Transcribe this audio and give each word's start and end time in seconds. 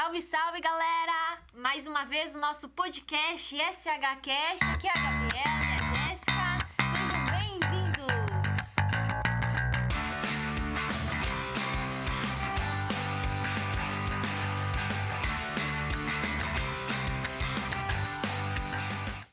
Salve, 0.00 0.22
salve, 0.22 0.60
galera! 0.60 1.38
Mais 1.52 1.88
uma 1.88 2.04
vez 2.04 2.36
o 2.36 2.38
nosso 2.38 2.68
podcast 2.68 3.56
SHCast. 3.56 4.64
Aqui 4.72 4.86
é 4.86 4.90
a 4.90 5.02
Gabriela 5.02 5.64
e 5.64 5.72
a 5.74 5.82
Jéssica. 6.08 6.66
Sejam 6.88 7.26
bem-vindos! 7.26 8.06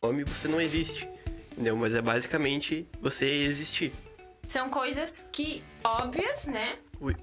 nome 0.01 0.23
você 0.23 0.47
não 0.47 0.59
existe. 0.59 1.07
Entendeu? 1.51 1.77
Mas 1.77 1.93
é 1.93 2.01
basicamente 2.01 2.89
você 2.99 3.27
existir. 3.27 3.93
São 4.41 4.71
coisas 4.71 5.29
que 5.31 5.63
óbvias, 5.83 6.47
né? 6.47 6.79
Ui. 6.99 7.15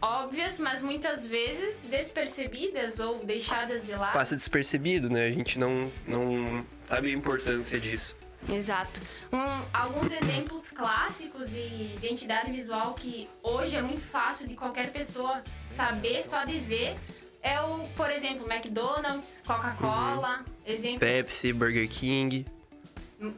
Óbvias, 0.00 0.58
mas 0.60 0.82
muitas 0.82 1.26
vezes 1.26 1.84
despercebidas 1.84 3.00
ou 3.00 3.24
deixadas 3.24 3.84
de 3.84 3.92
lado. 3.92 4.12
Passa 4.12 4.36
despercebido, 4.36 5.10
né? 5.10 5.26
A 5.26 5.30
gente 5.32 5.58
não, 5.58 5.90
não 6.06 6.64
sabe 6.84 7.08
a 7.10 7.12
importância 7.12 7.80
disso. 7.80 8.16
Exato. 8.48 9.00
Um- 9.32 9.64
alguns 9.72 10.12
exemplos 10.12 10.70
clássicos 10.70 11.50
de 11.50 11.94
identidade 11.96 12.52
visual 12.52 12.94
que 12.94 13.28
hoje 13.42 13.76
é 13.76 13.82
muito 13.82 14.02
fácil 14.02 14.46
de 14.48 14.54
qualquer 14.54 14.92
pessoa 14.92 15.42
saber 15.68 16.22
só 16.22 16.44
de 16.44 16.58
ver 16.60 16.96
é 17.42 17.60
o, 17.60 17.88
por 17.96 18.10
exemplo, 18.10 18.50
McDonald's, 18.50 19.42
Coca-Cola, 19.44 20.44
exemplos. 20.64 21.00
Pepsi, 21.00 21.52
Burger 21.52 21.88
King. 21.88 22.46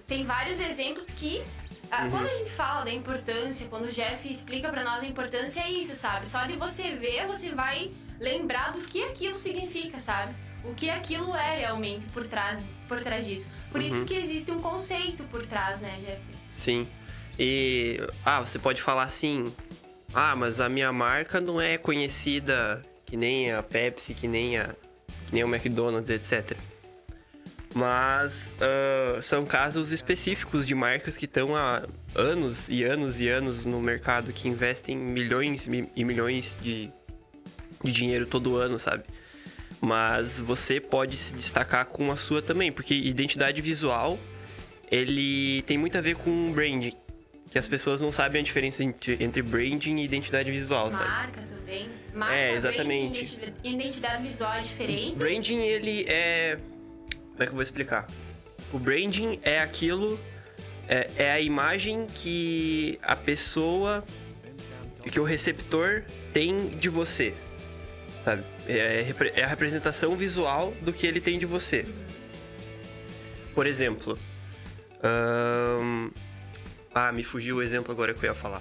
Tem 0.07 0.27
vários 0.27 0.61
exemplos 0.61 1.09
que 1.11 1.43
ah, 1.91 2.09
quando 2.09 2.27
a 2.27 2.35
gente 2.35 2.51
fala 2.51 2.85
da 2.85 2.93
importância, 2.93 3.69
quando 3.69 3.87
o 3.87 3.91
Jeff 3.91 4.31
explica 4.31 4.69
pra 4.69 4.85
nós 4.85 5.03
a 5.03 5.07
importância 5.07 5.61
é 5.61 5.71
isso, 5.71 5.95
sabe? 5.95 6.27
Só 6.27 6.45
de 6.45 6.57
você 6.57 6.95
ver, 6.95 7.27
você 7.27 7.51
vai 7.51 7.91
lembrar 8.19 8.73
do 8.73 8.83
que 8.83 9.03
aquilo 9.03 9.37
significa, 9.37 9.99
sabe? 9.99 10.35
O 10.63 10.75
que 10.75 10.89
aquilo 10.91 11.35
é 11.35 11.59
realmente 11.59 12.09
por 12.11 12.27
trás, 12.29 12.63
por 12.87 13.03
trás 13.03 13.27
disso. 13.27 13.51
Por 13.73 13.81
isso 13.81 14.05
que 14.05 14.15
existe 14.15 14.51
um 14.51 14.61
conceito 14.61 15.25
por 15.25 15.47
trás, 15.47 15.81
né, 15.81 15.99
Jeff? 16.01 16.23
Sim. 16.53 16.87
E. 17.39 17.99
Ah, 18.25 18.41
você 18.41 18.59
pode 18.59 18.83
falar 18.83 19.05
assim. 19.05 19.53
Ah, 20.13 20.37
mas 20.37 20.61
a 20.61 20.69
minha 20.69 20.93
marca 20.93 21.41
não 21.41 21.61
é 21.61 21.79
conhecida 21.79 22.83
que 23.07 23.17
nem 23.17 23.53
a 23.53 23.63
Pepsi, 23.63 24.13
que 24.13 24.29
nem 24.29 24.59
a. 24.59 24.75
que 25.27 25.35
nem 25.35 25.45
o 25.45 25.49
McDonald's, 25.49 26.11
etc. 26.11 26.57
Mas 27.75 28.53
ah, 28.61 29.21
são 29.23 29.45
casos 29.47 29.93
específicos 29.93 30.67
de 30.67 30.75
marcas 30.75 31.17
que 31.17 31.25
estão 31.25 31.55
há 31.55 31.83
anos 32.15 32.69
e 32.69 32.83
anos 32.83 33.21
e 33.21 33.29
anos 33.29 33.65
no 33.65 33.81
mercado, 33.81 34.33
que 34.33 34.49
investem 34.49 34.97
milhões 34.97 35.69
mi- 35.69 35.89
e 35.95 36.05
milhões 36.05 36.57
de, 36.61 36.91
de 37.85 37.93
dinheiro 37.93 38.27
todo 38.27 38.57
ano, 38.57 38.79
sabe? 38.79 39.05
Mas 39.81 40.39
você 40.39 40.81
pode 40.81 41.17
se 41.17 41.33
destacar 41.33 41.87
com 41.87 42.11
a 42.11 42.17
sua 42.17 42.43
também, 42.43 42.71
porque 42.73 42.93
identidade 42.95 43.63
visual 43.63 44.19
ele 44.91 45.63
tem 45.63 45.79
muito 45.79 45.97
a 45.97 46.01
ver 46.01 46.17
com 46.17 46.53
branding. 46.53 46.95
Que 47.51 47.59
as 47.59 47.67
pessoas 47.67 48.01
não 48.01 48.13
sabem 48.13 48.41
a 48.41 48.45
diferença 48.45 48.83
entre, 48.85 49.17
entre 49.21 49.43
branding 49.43 49.97
e 49.99 50.05
identidade 50.05 50.51
visual, 50.51 50.91
sabe? 50.93 51.05
Marca 51.09 51.41
também. 51.43 51.89
Marca, 52.15 52.35
É, 52.35 52.43
branding, 52.51 52.57
exatamente. 52.57 53.25
identi- 53.25 53.53
Identidade 53.65 54.23
visual 54.29 54.53
é 54.55 54.63
diferente. 54.63 55.17
Branding, 55.17 55.59
ele 55.61 56.05
é. 56.09 56.59
Como 57.41 57.45
é 57.45 57.47
que 57.47 57.53
eu 57.53 57.57
vou 57.57 57.63
explicar? 57.63 58.07
O 58.71 58.79
branding 58.79 59.41
é 59.43 59.61
aquilo. 59.61 60.21
É, 60.87 61.11
é 61.17 61.33
a 61.33 61.41
imagem 61.41 62.07
que 62.07 62.99
a 63.03 63.17
pessoa. 63.17 64.05
que 65.11 65.19
o 65.19 65.25
receptor 65.25 66.05
tem 66.35 66.69
de 66.69 66.91
você. 66.91 67.33
Sabe? 68.23 68.45
É, 68.69 69.01
repre- 69.01 69.33
é 69.35 69.43
a 69.43 69.47
representação 69.47 70.15
visual 70.15 70.75
do 70.83 70.93
que 70.93 71.07
ele 71.07 71.19
tem 71.19 71.39
de 71.39 71.47
você. 71.47 71.87
Por 73.55 73.67
exemplo. 73.67 74.19
Ah, 76.95 77.11
me 77.11 77.25
fugiu 77.25 77.57
o 77.57 77.63
exemplo 77.63 77.91
agora 77.91 78.13
que 78.13 78.21
eu 78.23 78.29
ia 78.29 78.35
falar. 78.35 78.61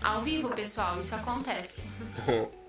Ao 0.00 0.20
vivo, 0.20 0.50
pessoal, 0.50 1.00
isso 1.00 1.16
acontece. 1.16 1.82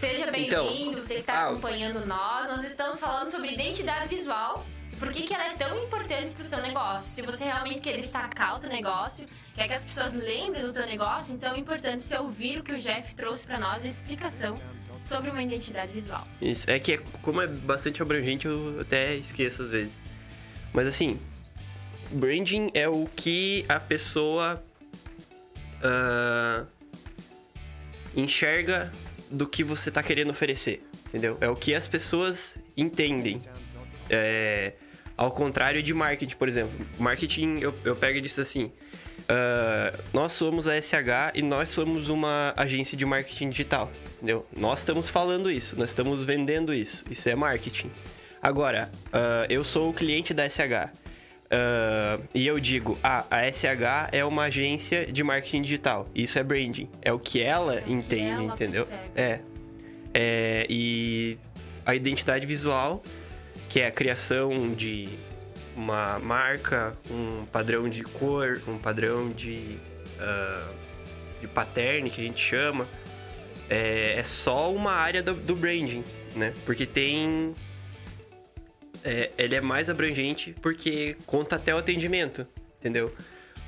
Seja 0.00 0.30
Então, 0.34 0.66
bem-vindo, 0.66 1.02
você 1.02 1.14
que 1.14 1.20
está 1.20 1.34
ah, 1.34 1.50
acompanhando 1.50 2.06
nós. 2.06 2.48
Nós 2.48 2.64
estamos 2.64 2.98
falando 2.98 3.30
sobre 3.30 3.52
identidade 3.52 4.08
visual. 4.08 4.64
Por 4.98 5.12
que, 5.12 5.26
que 5.26 5.34
ela 5.34 5.48
é 5.48 5.54
tão 5.54 5.84
importante 5.84 6.34
para 6.34 6.42
o 6.42 6.48
seu 6.48 6.62
negócio? 6.62 7.06
Se 7.10 7.20
você 7.20 7.44
realmente 7.44 7.80
quer 7.80 7.96
destacar 7.96 8.56
o 8.56 8.58
teu 8.58 8.70
negócio, 8.70 9.26
quer 9.54 9.68
que 9.68 9.74
as 9.74 9.84
pessoas 9.84 10.14
lembrem 10.14 10.62
do 10.62 10.72
teu 10.72 10.86
negócio, 10.86 11.34
então 11.34 11.54
é 11.54 11.58
importante 11.58 12.02
você 12.02 12.16
ouvir 12.16 12.60
o 12.60 12.62
que 12.62 12.72
o 12.72 12.78
Jeff 12.78 13.14
trouxe 13.14 13.46
para 13.46 13.58
nós, 13.58 13.84
a 13.84 13.88
explicação 13.88 14.58
sobre 15.02 15.30
uma 15.30 15.42
identidade 15.42 15.92
visual. 15.92 16.26
Isso. 16.40 16.70
É 16.70 16.78
que, 16.78 16.94
é- 16.94 16.98
como 17.20 17.42
é 17.42 17.46
bastante 17.46 18.00
abrangente, 18.00 18.46
eu 18.46 18.78
até 18.80 19.16
esqueço 19.16 19.64
às 19.64 19.70
vezes. 19.70 20.02
Mas 20.72 20.86
assim, 20.86 21.20
branding 22.10 22.70
é 22.72 22.88
o 22.88 23.06
que 23.14 23.66
a 23.68 23.78
pessoa 23.78 24.62
ah, 25.82 26.64
enxerga 28.16 28.90
do 29.30 29.46
que 29.46 29.62
você 29.62 29.90
tá 29.90 30.02
querendo 30.02 30.30
oferecer, 30.30 30.82
entendeu? 31.08 31.38
É 31.40 31.48
o 31.48 31.54
que 31.56 31.74
as 31.74 31.86
pessoas 31.86 32.58
entendem. 32.76 33.40
É, 34.08 34.72
ao 35.16 35.30
contrário 35.30 35.82
de 35.82 35.92
marketing, 35.92 36.34
por 36.36 36.48
exemplo. 36.48 36.86
Marketing, 36.98 37.58
eu, 37.60 37.74
eu 37.84 37.94
pego 37.94 38.20
disso 38.20 38.40
assim. 38.40 38.72
ah, 39.28 39.92
nós 40.12 40.32
somos 40.32 40.66
a 40.66 40.80
SH 40.80 41.34
e 41.34 41.42
nós 41.42 41.68
somos 41.68 42.08
uma 42.08 42.54
agência 42.56 42.96
de 42.96 43.04
marketing 43.04 43.50
digital, 43.50 43.92
entendeu? 44.16 44.46
Nós 44.56 44.78
estamos 44.80 45.08
falando 45.08 45.50
isso, 45.50 45.76
nós 45.78 45.90
estamos 45.90 46.24
vendendo 46.24 46.72
isso. 46.74 47.04
Isso 47.10 47.28
é 47.28 47.34
marketing. 47.34 47.90
Agora, 48.42 48.90
ah, 49.12 49.46
eu 49.48 49.62
sou 49.62 49.90
o 49.90 49.92
cliente 49.92 50.32
da 50.32 50.48
SH. 50.48 50.90
Ah, 51.50 52.18
e 52.34 52.46
eu 52.46 52.60
digo, 52.60 52.98
ah, 53.02 53.24
a 53.30 53.50
SH 53.50 54.10
é 54.12 54.24
uma 54.24 54.44
agência 54.44 55.06
de 55.06 55.22
marketing 55.22 55.62
digital. 55.62 56.08
Isso 56.14 56.38
é 56.38 56.42
branding. 56.42 56.88
É 57.02 57.12
o 57.12 57.18
que 57.18 57.42
ela 57.42 57.80
que 57.80 57.92
entende, 57.92 58.30
ela 58.30 58.44
entendeu? 58.44 58.86
É. 59.14 59.40
É, 60.12 60.66
e 60.68 61.38
a 61.84 61.94
identidade 61.94 62.46
visual, 62.46 63.02
que 63.68 63.80
é 63.80 63.86
a 63.86 63.90
criação 63.90 64.72
de 64.74 65.08
uma 65.76 66.18
marca, 66.18 66.96
um 67.10 67.44
padrão 67.46 67.88
de 67.88 68.02
cor, 68.02 68.60
um 68.66 68.78
padrão 68.78 69.28
de, 69.28 69.78
ah, 70.18 70.68
de 71.40 71.48
pattern 71.48 72.10
que 72.10 72.20
a 72.20 72.24
gente 72.24 72.40
chama, 72.40 72.86
é, 73.68 74.14
é 74.18 74.22
só 74.24 74.72
uma 74.72 74.92
área 74.92 75.22
do, 75.22 75.34
do 75.34 75.54
branding, 75.54 76.04
né? 76.34 76.52
Porque 76.64 76.84
tem. 76.84 77.54
É, 79.04 79.30
ele 79.38 79.54
é 79.54 79.60
mais 79.60 79.88
abrangente 79.88 80.54
porque 80.60 81.16
conta 81.26 81.56
até 81.56 81.74
o 81.74 81.78
atendimento, 81.78 82.46
entendeu? 82.78 83.14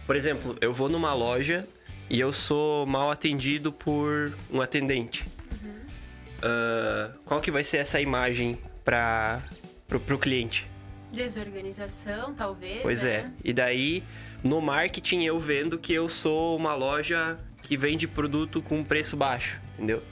Por 0.06 0.16
exemplo, 0.16 0.56
eu 0.60 0.72
vou 0.72 0.88
numa 0.88 1.14
loja 1.14 1.66
e 2.10 2.18
eu 2.20 2.32
sou 2.32 2.84
mal 2.86 3.10
atendido 3.10 3.72
por 3.72 4.32
um 4.50 4.60
atendente. 4.60 5.24
Ah, 6.42 7.12
qual 7.24 7.40
que 7.40 7.50
vai 7.50 7.62
ser 7.62 7.78
essa 7.78 8.00
imagem 8.00 8.58
para 8.84 9.40
pro, 9.86 10.00
pro 10.00 10.18
cliente? 10.18 10.68
Desorganização, 11.12 12.34
talvez. 12.34 12.82
Pois 12.82 13.04
né? 13.04 13.10
é. 13.10 13.30
E 13.44 13.52
daí, 13.52 14.02
no 14.42 14.60
marketing, 14.60 15.22
eu 15.22 15.38
vendo 15.38 15.78
que 15.78 15.92
eu 15.92 16.08
sou 16.08 16.56
uma 16.56 16.74
loja 16.74 17.38
que 17.62 17.76
vende 17.76 18.08
produto 18.08 18.60
com 18.60 18.82
preço 18.82 19.16
baixo, 19.16 19.60
entendeu? 19.74 20.02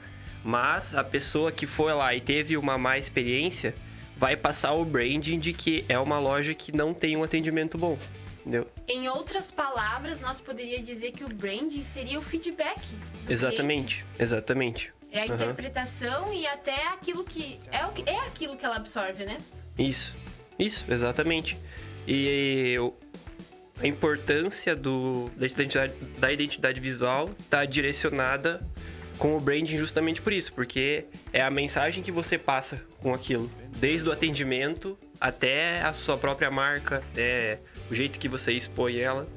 Mas 0.44 0.94
a 0.94 1.02
pessoa 1.02 1.50
que 1.50 1.66
foi 1.66 1.92
lá 1.92 2.14
e 2.14 2.20
teve 2.20 2.56
uma 2.56 2.78
má 2.78 2.96
experiência 2.96 3.74
vai 4.20 4.36
passar 4.36 4.74
o 4.74 4.84
branding 4.84 5.38
de 5.38 5.54
que 5.54 5.82
é 5.88 5.98
uma 5.98 6.18
loja 6.18 6.52
que 6.52 6.70
não 6.76 6.92
tem 6.92 7.16
um 7.16 7.24
atendimento 7.24 7.78
bom, 7.78 7.96
entendeu? 8.40 8.70
Em 8.86 9.08
outras 9.08 9.50
palavras, 9.50 10.20
nós 10.20 10.38
poderíamos 10.42 10.84
dizer 10.84 11.12
que 11.12 11.24
o 11.24 11.28
branding 11.28 11.82
seria 11.82 12.18
o 12.18 12.22
feedback. 12.22 12.82
Exatamente, 13.26 14.04
exatamente. 14.18 14.92
cliente. 14.92 15.00
É 15.10 15.22
a 15.22 15.24
Aham. 15.24 15.34
interpretação 15.36 16.32
e 16.34 16.46
até 16.46 16.86
aquilo 16.88 17.24
que 17.24 17.58
é, 17.72 17.86
o 17.86 17.92
que 17.92 18.08
é 18.08 18.18
aquilo 18.26 18.56
que 18.58 18.64
ela 18.64 18.76
absorve, 18.76 19.24
né? 19.24 19.38
Isso, 19.78 20.14
isso, 20.58 20.84
exatamente. 20.88 21.56
E 22.06 22.74
eu- 22.74 22.94
a 23.82 23.86
importância 23.86 24.76
do, 24.76 25.30
da, 25.34 25.46
identidade, 25.46 25.94
da 26.18 26.30
identidade 26.30 26.78
visual 26.78 27.30
está 27.40 27.64
direcionada 27.64 28.60
com 29.20 29.36
o 29.36 29.40
branding 29.40 29.76
justamente 29.76 30.22
por 30.22 30.32
isso, 30.32 30.50
porque 30.54 31.04
é 31.30 31.42
a 31.42 31.50
mensagem 31.50 32.02
que 32.02 32.10
você 32.10 32.38
passa 32.38 32.82
com 33.00 33.12
aquilo, 33.12 33.50
desde 33.76 34.08
o 34.08 34.12
atendimento 34.12 34.98
até 35.20 35.82
a 35.82 35.92
sua 35.92 36.16
própria 36.16 36.50
marca, 36.50 37.04
até 37.12 37.60
o 37.90 37.94
jeito 37.94 38.18
que 38.18 38.28
você 38.28 38.52
expõe 38.52 38.98
ela, 38.98 39.28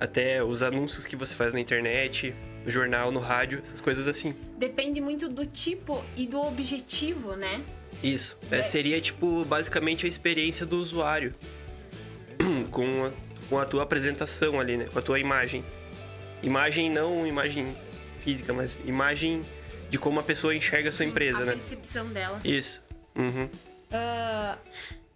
até 0.00 0.42
os 0.42 0.62
anúncios 0.62 1.04
que 1.04 1.14
você 1.14 1.34
faz 1.34 1.52
na 1.52 1.60
internet, 1.60 2.34
no 2.64 2.70
jornal, 2.70 3.12
no 3.12 3.20
rádio, 3.20 3.60
essas 3.62 3.78
coisas 3.78 4.08
assim. 4.08 4.34
Depende 4.56 5.02
muito 5.02 5.28
do 5.28 5.44
tipo 5.44 6.02
e 6.16 6.26
do 6.26 6.40
objetivo, 6.40 7.36
né? 7.36 7.60
Isso. 8.02 8.38
É, 8.50 8.62
seria, 8.62 8.98
tipo, 9.02 9.44
basicamente 9.44 10.06
a 10.06 10.08
experiência 10.08 10.64
do 10.64 10.78
usuário. 10.78 11.34
com, 12.70 13.04
a, 13.04 13.10
com 13.48 13.58
a 13.58 13.66
tua 13.66 13.82
apresentação 13.82 14.58
ali, 14.58 14.78
né? 14.78 14.86
Com 14.90 14.98
a 14.98 15.02
tua 15.02 15.18
imagem. 15.18 15.62
Imagem 16.42 16.90
não 16.90 17.26
imagem 17.26 17.74
física, 18.26 18.52
mas 18.52 18.80
imagem 18.84 19.44
de 19.88 19.96
como 19.98 20.18
a 20.18 20.22
pessoa 20.22 20.52
enxerga 20.52 20.88
a 20.88 20.92
sua 20.92 21.04
Sim, 21.04 21.10
empresa, 21.12 21.38
a 21.42 21.44
né? 21.44 21.52
percepção 21.52 22.08
dela. 22.08 22.40
Isso. 22.44 22.82
Uhum. 23.14 23.48
Ah, 23.92 24.58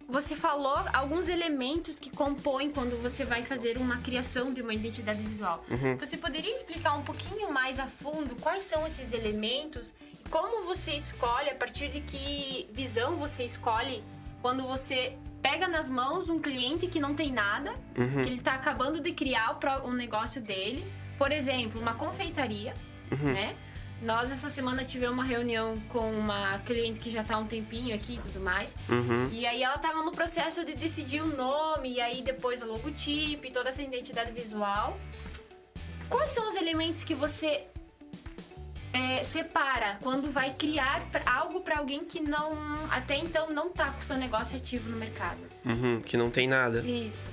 você 0.07 0.33
falou 0.33 0.77
alguns 0.93 1.27
elementos 1.27 1.99
que 1.99 2.09
compõem 2.09 2.71
quando 2.71 3.01
você 3.01 3.25
vai 3.25 3.43
fazer 3.43 3.77
uma 3.77 3.97
criação 3.97 4.53
de 4.53 4.61
uma 4.61 4.73
identidade 4.73 5.21
visual. 5.23 5.65
Uhum. 5.69 5.97
Você 5.97 6.15
poderia 6.15 6.51
explicar 6.51 6.93
um 6.97 7.03
pouquinho 7.03 7.51
mais 7.51 7.79
a 7.79 7.85
fundo 7.87 8.35
quais 8.37 8.63
são 8.63 8.87
esses 8.87 9.11
elementos 9.11 9.93
e 10.25 10.29
como 10.29 10.65
você 10.65 10.93
escolhe, 10.93 11.49
a 11.49 11.55
partir 11.55 11.89
de 11.89 11.99
que 11.99 12.69
visão 12.71 13.17
você 13.17 13.43
escolhe 13.43 14.01
quando 14.41 14.63
você 14.63 15.17
pega 15.41 15.67
nas 15.67 15.89
mãos 15.89 16.29
um 16.29 16.39
cliente 16.39 16.87
que 16.87 16.99
não 16.99 17.13
tem 17.13 17.31
nada, 17.31 17.71
Uhum. 17.97 18.23
que 18.23 18.29
ele 18.29 18.35
está 18.35 18.53
acabando 18.53 19.01
de 19.01 19.11
criar 19.11 19.59
o 19.83 19.89
um 19.89 19.93
negócio 19.93 20.41
dele. 20.41 20.85
Por 21.17 21.31
exemplo, 21.31 21.79
uma 21.81 21.93
confeitaria, 21.93 22.73
Uhum. 23.11 23.33
né? 23.33 23.55
Nós 24.01 24.31
essa 24.31 24.49
semana 24.49 24.83
tivemos 24.83 25.13
uma 25.13 25.23
reunião 25.23 25.79
com 25.89 26.11
uma 26.11 26.57
cliente 26.59 26.99
que 26.99 27.09
já 27.09 27.23
tá 27.23 27.35
há 27.35 27.37
um 27.37 27.45
tempinho 27.45 27.93
aqui 27.93 28.15
e 28.15 28.17
tudo 28.17 28.39
mais. 28.39 28.75
Uhum. 28.89 29.29
E 29.31 29.45
aí 29.45 29.61
ela 29.61 29.77
tava 29.77 30.01
no 30.01 30.11
processo 30.11 30.65
de 30.65 30.73
decidir 30.73 31.21
o 31.21 31.27
nome, 31.27 31.93
e 31.93 32.01
aí 32.01 32.23
depois 32.23 32.63
o 32.63 32.65
logotipo, 32.65 33.45
e 33.45 33.51
toda 33.51 33.69
essa 33.69 33.83
identidade 33.83 34.31
visual. 34.31 34.97
Quais 36.09 36.31
são 36.31 36.49
os 36.49 36.55
elementos 36.55 37.03
que 37.03 37.13
você 37.13 37.67
é, 38.91 39.21
separa 39.21 39.99
quando 40.01 40.31
vai 40.31 40.51
criar 40.53 41.03
algo 41.25 41.61
para 41.61 41.77
alguém 41.77 42.03
que 42.03 42.19
não 42.19 42.53
até 42.89 43.15
então 43.15 43.51
não 43.51 43.69
tá 43.69 43.91
com 43.91 43.99
o 43.99 44.03
seu 44.03 44.17
negócio 44.17 44.57
ativo 44.57 44.89
no 44.89 44.97
mercado? 44.97 45.39
Uhum. 45.63 46.01
Que 46.01 46.17
não 46.17 46.31
tem 46.31 46.47
nada. 46.47 46.79
Isso. 46.79 47.29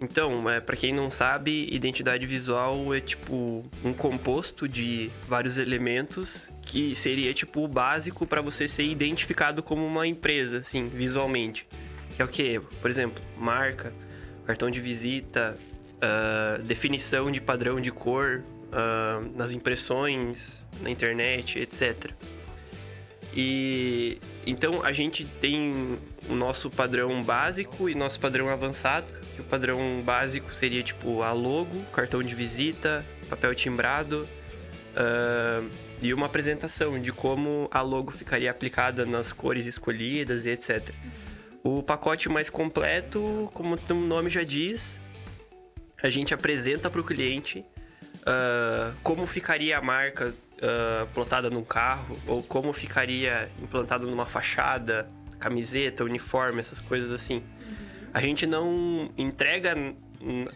Então, 0.00 0.48
é, 0.48 0.60
para 0.60 0.76
quem 0.76 0.92
não 0.92 1.10
sabe, 1.10 1.68
identidade 1.72 2.24
visual 2.26 2.94
é 2.94 3.00
tipo 3.00 3.64
um 3.84 3.92
composto 3.92 4.68
de 4.68 5.10
vários 5.26 5.58
elementos 5.58 6.48
que 6.62 6.94
seria 6.94 7.32
tipo 7.34 7.64
o 7.64 7.68
básico 7.68 8.26
para 8.26 8.40
você 8.40 8.68
ser 8.68 8.84
identificado 8.84 9.62
como 9.62 9.84
uma 9.84 10.06
empresa, 10.06 10.58
assim, 10.58 10.88
visualmente. 10.88 11.66
Que 12.14 12.22
é 12.22 12.24
o 12.24 12.28
quê? 12.28 12.60
Por 12.80 12.90
exemplo, 12.90 13.22
marca, 13.36 13.92
cartão 14.46 14.70
de 14.70 14.78
visita, 14.78 15.56
ah, 16.00 16.60
definição 16.62 17.30
de 17.30 17.40
padrão 17.40 17.80
de 17.80 17.90
cor 17.90 18.42
ah, 18.72 19.20
nas 19.34 19.50
impressões, 19.50 20.62
na 20.80 20.90
internet, 20.90 21.58
etc. 21.58 22.12
E 23.34 24.18
então 24.46 24.84
a 24.84 24.92
gente 24.92 25.24
tem 25.24 25.98
o 26.28 26.34
nosso 26.34 26.70
padrão 26.70 27.22
básico 27.22 27.88
e 27.88 27.94
nosso 27.94 28.18
padrão 28.18 28.48
avançado. 28.48 29.06
Que 29.34 29.40
o 29.40 29.44
padrão 29.44 30.02
básico 30.04 30.54
seria 30.54 30.82
tipo 30.82 31.22
a 31.22 31.32
logo, 31.32 31.82
cartão 31.92 32.22
de 32.22 32.34
visita, 32.34 33.04
papel 33.28 33.54
timbrado 33.54 34.26
ah, 34.96 35.62
e 36.00 36.12
uma 36.14 36.26
apresentação 36.26 37.00
de 37.00 37.12
como 37.12 37.68
a 37.70 37.80
logo 37.80 38.10
ficaria 38.10 38.50
aplicada 38.50 39.04
nas 39.04 39.32
cores 39.32 39.66
escolhidas 39.66 40.46
e 40.46 40.50
etc. 40.50 40.90
O 41.62 41.82
pacote 41.82 42.28
mais 42.28 42.48
completo, 42.48 43.50
como 43.52 43.78
o 43.90 43.94
nome 43.94 44.30
já 44.30 44.42
diz, 44.42 44.98
a 46.02 46.08
gente 46.08 46.32
apresenta 46.32 46.88
para 46.88 47.00
o 47.00 47.04
cliente 47.04 47.64
ah, 48.24 48.92
como 49.02 49.26
ficaria 49.26 49.78
a 49.78 49.82
marca 49.82 50.34
ah, 50.60 51.06
plotada 51.14 51.48
num 51.48 51.62
carro, 51.62 52.18
ou 52.26 52.42
como 52.42 52.72
ficaria 52.72 53.50
implantada 53.62 54.06
numa 54.06 54.26
fachada, 54.26 55.08
camiseta, 55.38 56.04
uniforme, 56.04 56.60
essas 56.60 56.80
coisas 56.80 57.12
assim. 57.12 57.42
A 58.12 58.20
gente 58.20 58.46
não 58.46 59.10
entrega. 59.16 59.74
Como 59.74 60.48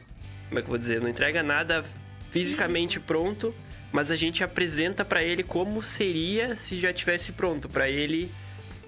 é 0.50 0.56
que 0.56 0.58
eu 0.58 0.66
vou 0.66 0.78
dizer? 0.78 1.00
Não 1.00 1.08
entrega 1.08 1.42
nada 1.42 1.84
fisicamente 2.30 2.98
pronto, 2.98 3.54
mas 3.92 4.10
a 4.10 4.16
gente 4.16 4.42
apresenta 4.42 5.04
para 5.04 5.22
ele 5.22 5.42
como 5.42 5.82
seria 5.82 6.56
se 6.56 6.80
já 6.80 6.92
tivesse 6.92 7.32
pronto, 7.32 7.68
para 7.68 7.88
ele 7.88 8.30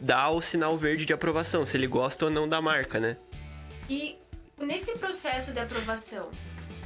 dar 0.00 0.30
o 0.30 0.40
sinal 0.40 0.76
verde 0.76 1.04
de 1.04 1.12
aprovação, 1.12 1.64
se 1.64 1.76
ele 1.76 1.86
gosta 1.86 2.24
ou 2.24 2.30
não 2.30 2.48
da 2.48 2.60
marca, 2.60 2.98
né? 2.98 3.16
E 3.88 4.16
nesse 4.58 4.98
processo 4.98 5.52
de 5.52 5.60
aprovação, 5.60 6.30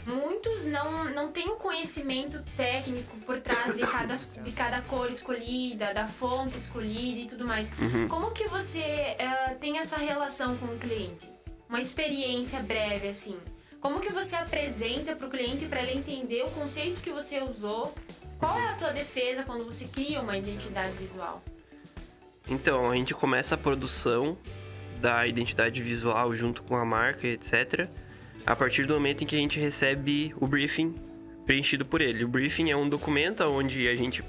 muitos 0.09 0.65
não, 0.67 1.05
não 1.05 1.31
têm 1.31 1.51
o 1.51 1.57
conhecimento 1.57 2.43
técnico 2.57 3.17
por 3.19 3.41
trás 3.41 3.77
de 3.77 3.87
cada, 3.87 4.17
de 4.17 4.53
cada 4.53 4.81
cor 4.83 5.11
escolhida, 5.11 5.93
da 5.93 6.07
fonte 6.07 6.57
escolhida 6.57 7.21
e 7.21 7.27
tudo 7.27 7.47
mais. 7.47 7.73
Como 8.09 8.31
que 8.31 8.49
você 8.49 8.81
eh, 8.81 9.57
tem 9.61 9.79
essa 9.79 9.99
relação 9.99 10.57
com 10.57 10.67
o 10.67 10.79
cliente? 10.79 11.29
Uma 11.69 11.79
experiência 11.79 12.61
breve, 12.61 13.09
assim. 13.09 13.39
Como 13.81 14.01
que 14.01 14.11
você 14.11 14.35
apresenta 14.35 15.15
para 15.15 15.27
o 15.27 15.31
cliente 15.31 15.67
para 15.67 15.83
ele 15.83 15.99
entender 15.99 16.43
o 16.43 16.51
conceito 16.51 17.03
que 17.03 17.11
você 17.11 17.41
usou? 17.43 17.95
Qual 18.39 18.59
é 18.59 18.69
a 18.71 18.75
tua 18.75 18.93
defesa 18.93 19.43
quando 19.43 19.65
você 19.65 19.87
cria 19.87 20.21
uma 20.21 20.39
identidade 20.39 20.97
visual? 20.97 21.43
Então, 22.49 22.91
a 22.91 22.95
gente 22.95 23.15
começa 23.15 23.55
a 23.55 23.59
produção 23.59 24.39
da 25.01 25.27
identidade 25.27 25.83
visual 25.83 26.33
junto 26.33 26.63
com 26.63 26.75
a 26.75 26.85
marca, 26.85 27.27
etc. 27.27 27.89
A 28.47 28.57
partir 28.57 28.87
do 28.87 28.95
momento 28.95 29.25
em 29.25 29.27
que 29.27 29.37
a 29.37 29.39
gente 29.39 29.61
recebe 29.61 30.35
o 30.41 30.47
briefing 30.47 30.95
preenchido 31.45 31.85
por 31.85 32.01
ele. 32.01 32.25
O 32.25 32.29
briefing 32.29 32.71
é 32.71 32.77
um 32.77 32.89
documento 32.89 33.43
onde 33.45 33.89
a 33.89 33.97
gente 33.97 34.23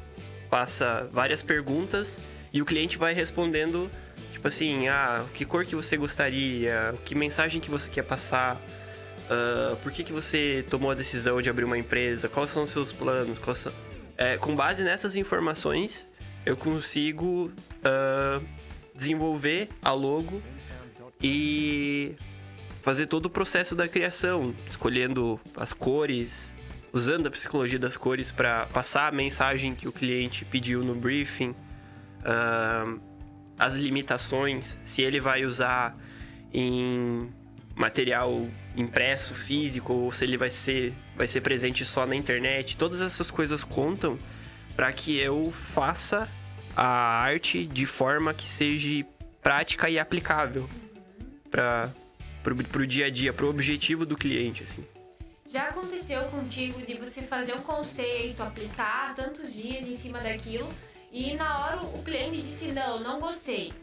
passa 0.50 1.10
várias 1.12 1.44
perguntas 1.44 2.20
e 2.52 2.62
o 2.62 2.66
cliente 2.66 2.98
vai 2.98 3.14
respondendo, 3.14 3.90
tipo 4.32 4.48
assim, 4.48 4.88
ah, 4.88 5.26
que 5.34 5.46
cor 5.46 5.66
que 5.66 5.76
você 5.76 5.98
gostaria, 5.98 6.96
que 7.06 7.14
mensagem 7.14 7.62
que 7.62 7.70
você 7.70 7.90
quer 7.90 8.04
passar, 8.04 8.60
ah, 9.30 9.76
por 9.84 9.92
que, 9.92 10.04
que 10.04 10.12
você 10.12 10.66
tomou 10.70 10.92
a 10.92 10.96
decisão 10.96 11.42
de 11.42 11.50
abrir 11.50 11.66
uma 11.66 11.78
empresa, 11.78 12.28
quais 12.28 12.50
são 12.50 12.64
os 12.64 12.72
seus 12.72 12.92
planos, 12.92 13.40
são... 13.56 13.72
É, 14.18 14.38
com 14.38 14.54
base 14.54 14.84
nessas 14.84 15.16
informações, 15.16 16.08
eu 16.46 16.58
consigo 16.58 17.52
ah, 17.84 18.42
desenvolver 18.96 19.70
a 19.82 19.92
logo 19.92 20.42
e 21.22 22.16
fazer 22.90 23.06
todo 23.06 23.28
o 23.28 23.30
processo 23.30 23.76
da 23.76 23.88
criação, 23.88 24.52
escolhendo 24.68 25.40
as 25.56 25.74
cores, 25.74 26.58
usando 26.92 27.28
a 27.28 27.30
psicologia 27.30 27.78
das 27.78 27.96
cores 27.96 28.32
para 28.32 28.66
passar 28.66 29.10
a 29.10 29.12
mensagem 29.12 29.76
que 29.76 29.88
o 29.88 29.92
cliente 29.92 30.44
pediu 30.44 30.84
no 30.84 30.96
briefing, 30.96 31.54
ah, 32.26 32.96
as 33.60 33.76
limitações, 33.76 34.80
se 34.84 35.04
ele 35.04 35.20
vai 35.20 35.46
usar 35.46 35.96
em 36.52 37.30
material 37.76 38.48
impresso, 38.76 39.36
físico, 39.36 39.94
ou 39.94 40.12
se 40.12 40.26
ele 40.26 40.36
vai 40.36 40.50
ser, 40.50 40.92
vai 41.16 41.28
ser 41.28 41.42
presente 41.42 41.86
só 41.86 42.08
na 42.08 42.16
internet. 42.16 42.76
Todas 42.76 43.04
essas 43.04 43.30
coisas 43.30 43.64
contam 43.64 44.18
para 44.76 44.92
que 44.92 45.16
eu 45.16 45.52
faça 45.52 46.28
a 46.76 46.88
arte 47.22 47.68
de 47.68 47.86
forma 47.86 48.34
que 48.34 48.48
seja 48.48 49.06
prática 49.44 49.92
e 49.92 50.00
aplicável 50.00 50.68
para 51.52 51.94
pro, 52.56 52.64
pro 52.68 52.88
dia 52.88 53.08
a 53.08 53.10
dia, 53.10 53.34
pro 53.34 53.50
objetivo 53.50 54.06
do 54.06 54.18
cliente, 54.18 54.64
assim. 54.64 54.86
Já 55.48 55.70
aconteceu 55.70 56.22
contigo 56.26 56.86
de 56.86 56.94
você 56.96 57.24
fazer 57.24 57.54
um 57.56 57.62
conceito, 57.62 58.44
aplicar 58.44 59.16
tantos 59.16 59.52
dias 59.54 59.90
em 59.90 59.96
cima 59.98 60.20
daquilo 60.20 60.70
e 61.12 61.36
na 61.36 61.66
hora 61.66 61.82
o 61.82 62.04
cliente 62.04 62.42
disse 62.42 62.72
não, 62.72 63.00
não 63.00 63.20
gostei. 63.20 63.74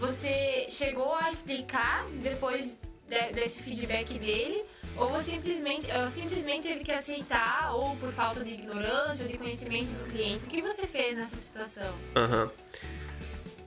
Você 0.00 0.66
chegou 0.70 1.14
a 1.14 1.30
explicar 1.30 2.06
depois 2.22 2.80
de- 3.08 3.32
desse 3.32 3.62
feedback 3.62 4.18
dele 4.18 4.64
ou 4.96 5.10
você 5.10 5.32
simplesmente, 5.32 5.86
ou 5.92 6.08
simplesmente 6.08 6.66
teve 6.66 6.82
que 6.82 6.92
aceitar 6.92 7.74
ou 7.74 7.94
por 7.96 8.10
falta 8.10 8.42
de 8.42 8.50
ignorância 8.50 9.24
ou 9.26 9.30
de 9.30 9.36
conhecimento 9.36 9.88
do 9.88 10.10
cliente? 10.10 10.44
O 10.44 10.48
que 10.48 10.62
você 10.62 10.86
fez 10.86 11.18
nessa 11.18 11.36
situação? 11.36 11.94
Aham. 12.16 12.50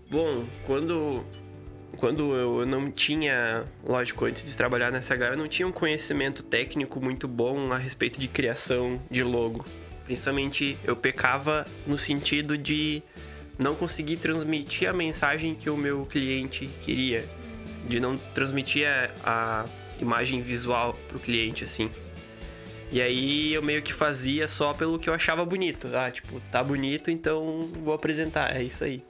Bom, 0.10 0.46
quando 0.66 1.24
quando 1.96 2.34
eu 2.34 2.66
não 2.66 2.92
tinha, 2.92 3.64
lógico, 3.84 4.25
antes 4.25 4.46
de 4.46 4.56
trabalhar 4.56 4.92
nessa 4.92 5.14
H, 5.14 5.30
eu 5.30 5.38
não 5.38 5.48
tinha 5.48 5.68
um 5.68 5.72
conhecimento 5.72 6.44
técnico 6.44 7.02
muito 7.02 7.28
bom 7.28 7.72
a 7.72 7.78
respeito 7.78 8.20
de 8.20 8.28
criação 8.28 9.02
de 9.10 9.24
logo. 9.24 9.66
Principalmente 10.06 10.78
eu 10.84 10.96
pecava 10.96 11.66
no 11.88 11.98
sentido 11.98 12.58
de 12.58 13.02
não 13.58 13.75
conseguir 13.75 14.18
transmitir 14.18 14.90
a 14.90 14.94
mensagem 14.94 15.56
que 15.56 15.70
o 15.70 15.78
meu 15.78 16.06
cliente 16.06 16.70
queria, 16.82 17.25
de 17.88 18.00
não 18.00 18.18
transmitir 18.18 18.88
a, 19.24 19.66
imagem 20.00 20.42
visual 20.42 20.94
pro 21.08 21.20
cliente 21.20 21.64
assim. 21.64 21.90
E 22.92 23.02
aí 23.02 23.54
eu 23.54 23.64
meio 23.64 23.82
que 23.82 23.94
fazia 23.94 24.46
só 24.46 24.74
pelo 24.74 25.00
que 25.00 25.10
eu 25.10 25.14
achava 25.14 25.46
bonito. 25.46 25.88
Ah, 25.96 26.12
tipo, 26.12 26.40
tá 26.52 26.62
bonito, 26.62 27.10
então 27.10 27.70
vou 27.82 27.94
apresentar, 27.94 28.56
é 28.56 28.62
isso 28.62 28.84
aí. 28.84 29.02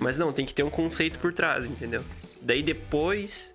Mas 0.00 0.16
não, 0.16 0.32
tem 0.32 0.46
que 0.46 0.54
ter 0.54 0.62
um 0.62 0.70
conceito 0.70 1.18
por 1.18 1.32
trás, 1.32 1.64
entendeu? 1.66 2.02
Daí 2.42 2.62
depois, 2.62 3.54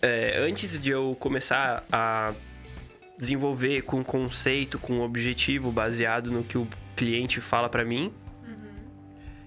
é, 0.00 0.38
antes 0.38 0.80
de 0.80 0.90
eu 0.90 1.16
começar 1.20 1.84
a 1.92 2.34
desenvolver 3.18 3.82
com 3.82 4.02
conceito, 4.02 4.78
com 4.78 5.00
objetivo 5.00 5.70
baseado 5.70 6.30
no 6.30 6.42
que 6.42 6.56
o 6.56 6.66
cliente 6.96 7.40
fala 7.40 7.68
pra 7.68 7.84
mim, 7.84 8.12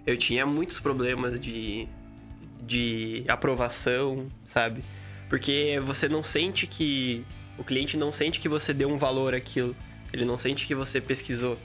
eu 0.06 0.18
tinha 0.18 0.46
muitos 0.46 0.80
problemas 0.80 1.40
de, 1.40 1.88
de 2.62 3.24
aprovação, 3.28 4.28
sabe? 4.46 4.84
Porque 5.30 5.80
você 5.84 6.10
não 6.10 6.24
sente 6.24 6.68
que. 6.68 7.26
O 7.58 7.64
cliente 7.64 7.96
não 7.96 8.12
sente 8.12 8.40
que 8.40 8.50
você 8.50 8.74
deu 8.74 8.90
um 8.90 8.98
valor 8.98 9.36
àquilo. 9.36 9.76
Ele 10.12 10.26
não 10.26 10.38
sente 10.38 10.66
que 10.66 10.74
você 10.74 11.00
pesquisou. 11.00 11.58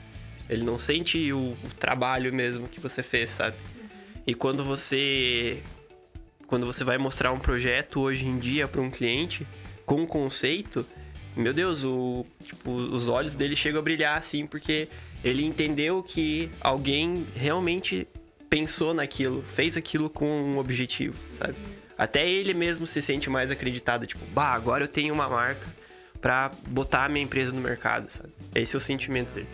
Ele 0.48 0.62
não 0.62 0.78
sente 0.78 1.32
o, 1.32 1.56
o 1.64 1.74
trabalho 1.78 2.32
mesmo 2.32 2.68
que 2.68 2.78
você 2.78 3.02
fez, 3.02 3.30
sabe? 3.30 3.56
E 4.26 4.34
quando 4.34 4.62
você 4.62 5.62
quando 6.46 6.66
você 6.66 6.84
vai 6.84 6.98
mostrar 6.98 7.32
um 7.32 7.38
projeto 7.38 8.00
hoje 8.00 8.26
em 8.26 8.38
dia 8.38 8.68
para 8.68 8.80
um 8.80 8.90
cliente 8.90 9.46
com 9.84 10.02
um 10.02 10.06
conceito, 10.06 10.86
meu 11.36 11.52
Deus, 11.52 11.84
o, 11.84 12.24
tipo, 12.44 12.70
os 12.70 13.08
olhos 13.08 13.34
dele 13.34 13.54
chegam 13.54 13.80
a 13.80 13.82
brilhar 13.82 14.16
assim, 14.16 14.46
porque 14.46 14.88
ele 15.22 15.44
entendeu 15.44 16.02
que 16.02 16.50
alguém 16.60 17.26
realmente 17.34 18.06
pensou 18.48 18.94
naquilo, 18.94 19.42
fez 19.42 19.76
aquilo 19.76 20.08
com 20.08 20.26
um 20.26 20.58
objetivo, 20.58 21.16
sabe? 21.32 21.56
Até 21.98 22.28
ele 22.28 22.54
mesmo 22.54 22.86
se 22.86 23.00
sente 23.02 23.28
mais 23.28 23.50
acreditado, 23.50 24.06
tipo, 24.06 24.24
bah, 24.26 24.52
agora 24.52 24.84
eu 24.84 24.88
tenho 24.88 25.12
uma 25.12 25.28
marca 25.28 25.66
para 26.20 26.50
botar 26.68 27.04
a 27.04 27.08
minha 27.08 27.24
empresa 27.24 27.54
no 27.54 27.60
mercado, 27.60 28.08
sabe? 28.08 28.32
Esse 28.54 28.74
é 28.74 28.78
o 28.78 28.80
sentimento 28.80 29.32
dele. 29.32 29.48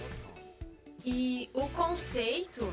E 1.04 1.50
o 1.52 1.68
conceito 1.68 2.72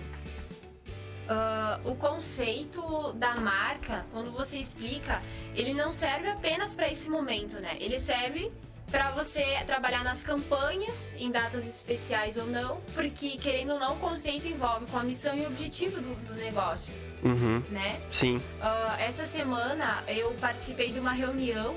Uh, 1.30 1.92
o 1.92 1.96
conceito 1.96 3.14
da 3.14 3.36
marca, 3.36 4.04
quando 4.12 4.32
você 4.32 4.58
explica, 4.58 5.22
ele 5.54 5.74
não 5.76 5.92
serve 5.92 6.28
apenas 6.28 6.74
para 6.74 6.90
esse 6.90 7.08
momento, 7.08 7.60
né? 7.60 7.78
Ele 7.80 7.98
serve 8.00 8.52
para 8.90 9.12
você 9.12 9.44
trabalhar 9.68 10.04
nas 10.04 10.24
campanhas, 10.24 11.14
em 11.20 11.30
datas 11.30 11.68
especiais 11.68 12.36
ou 12.38 12.48
não, 12.48 12.82
porque 12.96 13.38
querendo 13.38 13.74
ou 13.74 13.80
não, 13.80 13.94
o 13.94 14.00
conceito 14.00 14.48
envolve 14.48 14.88
com 14.88 14.98
a 14.98 15.04
missão 15.04 15.38
e 15.38 15.46
objetivo 15.46 16.02
do, 16.02 16.16
do 16.28 16.34
negócio, 16.34 16.92
Uhum. 17.22 17.62
né? 17.70 18.00
Sim. 18.10 18.38
Uh, 18.38 18.96
essa 18.98 19.26
semana 19.26 20.04
eu 20.08 20.34
participei 20.42 20.92
de 20.92 21.00
uma 21.00 21.12
reunião 21.12 21.76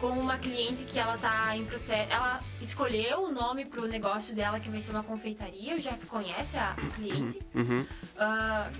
com 0.00 0.08
uma 0.08 0.38
cliente 0.38 0.84
que 0.84 0.98
ela 0.98 1.16
tá 1.18 1.56
em 1.56 1.64
processo. 1.64 2.10
Ela 2.10 2.40
escolheu 2.60 3.24
o 3.24 3.32
nome 3.32 3.64
pro 3.64 3.86
negócio 3.86 4.34
dela, 4.34 4.60
que 4.60 4.68
vai 4.68 4.80
ser 4.80 4.90
uma 4.90 5.02
confeitaria. 5.02 5.74
O 5.74 5.78
Jeff 5.78 6.06
conhece 6.06 6.56
a 6.56 6.74
cliente. 6.94 7.40
Uhum. 7.54 7.86
Ah, 8.18 8.70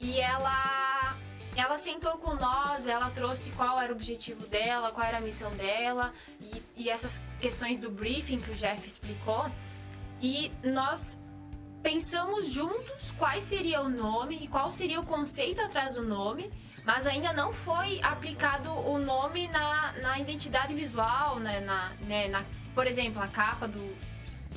e 0.00 0.20
ela 0.20 1.16
ela 1.56 1.78
sentou 1.78 2.18
com 2.18 2.34
nós, 2.34 2.86
ela 2.86 3.08
trouxe 3.10 3.50
qual 3.52 3.80
era 3.80 3.90
o 3.90 3.96
objetivo 3.96 4.46
dela, 4.46 4.90
qual 4.92 5.06
era 5.06 5.16
a 5.16 5.20
missão 5.22 5.50
dela 5.52 6.12
e, 6.38 6.62
e 6.76 6.90
essas 6.90 7.22
questões 7.40 7.80
do 7.80 7.90
briefing 7.90 8.40
que 8.40 8.50
o 8.50 8.54
Jeff 8.54 8.86
explicou. 8.86 9.46
E 10.20 10.52
nós 10.62 11.18
pensamos 11.82 12.50
juntos 12.50 13.12
qual 13.12 13.40
seria 13.40 13.80
o 13.80 13.88
nome 13.88 14.36
e 14.42 14.48
qual 14.48 14.70
seria 14.70 15.00
o 15.00 15.06
conceito 15.06 15.62
atrás 15.62 15.94
do 15.94 16.02
nome, 16.02 16.50
mas 16.86 17.04
ainda 17.06 17.32
não 17.32 17.52
foi 17.52 18.00
aplicado 18.00 18.70
o 18.70 18.96
nome 18.96 19.48
na, 19.48 19.92
na 20.00 20.18
identidade 20.20 20.72
visual, 20.72 21.40
né, 21.40 21.58
na, 21.60 21.90
né, 22.02 22.28
na, 22.28 22.44
por 22.74 22.86
exemplo, 22.86 23.20
a 23.20 23.26
capa 23.26 23.66
do, 23.66 23.94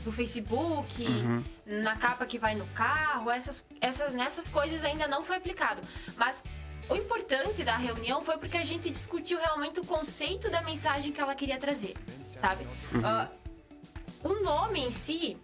do 0.03 0.11
Facebook, 0.11 1.03
Uhum. 1.03 1.43
na 1.65 1.95
capa 1.95 2.25
que 2.27 2.37
vai 2.37 2.53
no 2.53 2.67
carro, 2.67 3.31
essas, 3.31 3.65
essas, 3.81 4.13
nessas 4.13 4.47
coisas 4.47 4.85
ainda 4.85 5.07
não 5.07 5.23
foi 5.23 5.37
aplicado. 5.37 5.81
Mas 6.15 6.43
o 6.87 6.95
importante 6.95 7.63
da 7.63 7.75
reunião 7.75 8.21
foi 8.21 8.37
porque 8.37 8.57
a 8.57 8.63
gente 8.63 8.89
discutiu 8.91 9.39
realmente 9.39 9.79
o 9.79 9.85
conceito 9.85 10.49
da 10.51 10.61
mensagem 10.61 11.11
que 11.11 11.19
ela 11.19 11.33
queria 11.33 11.57
trazer, 11.57 11.95
sabe? 12.23 12.65
Ah, 13.03 13.27
o 14.23 14.43
nome 14.43 14.81
em 14.81 14.91
si, 14.91 15.35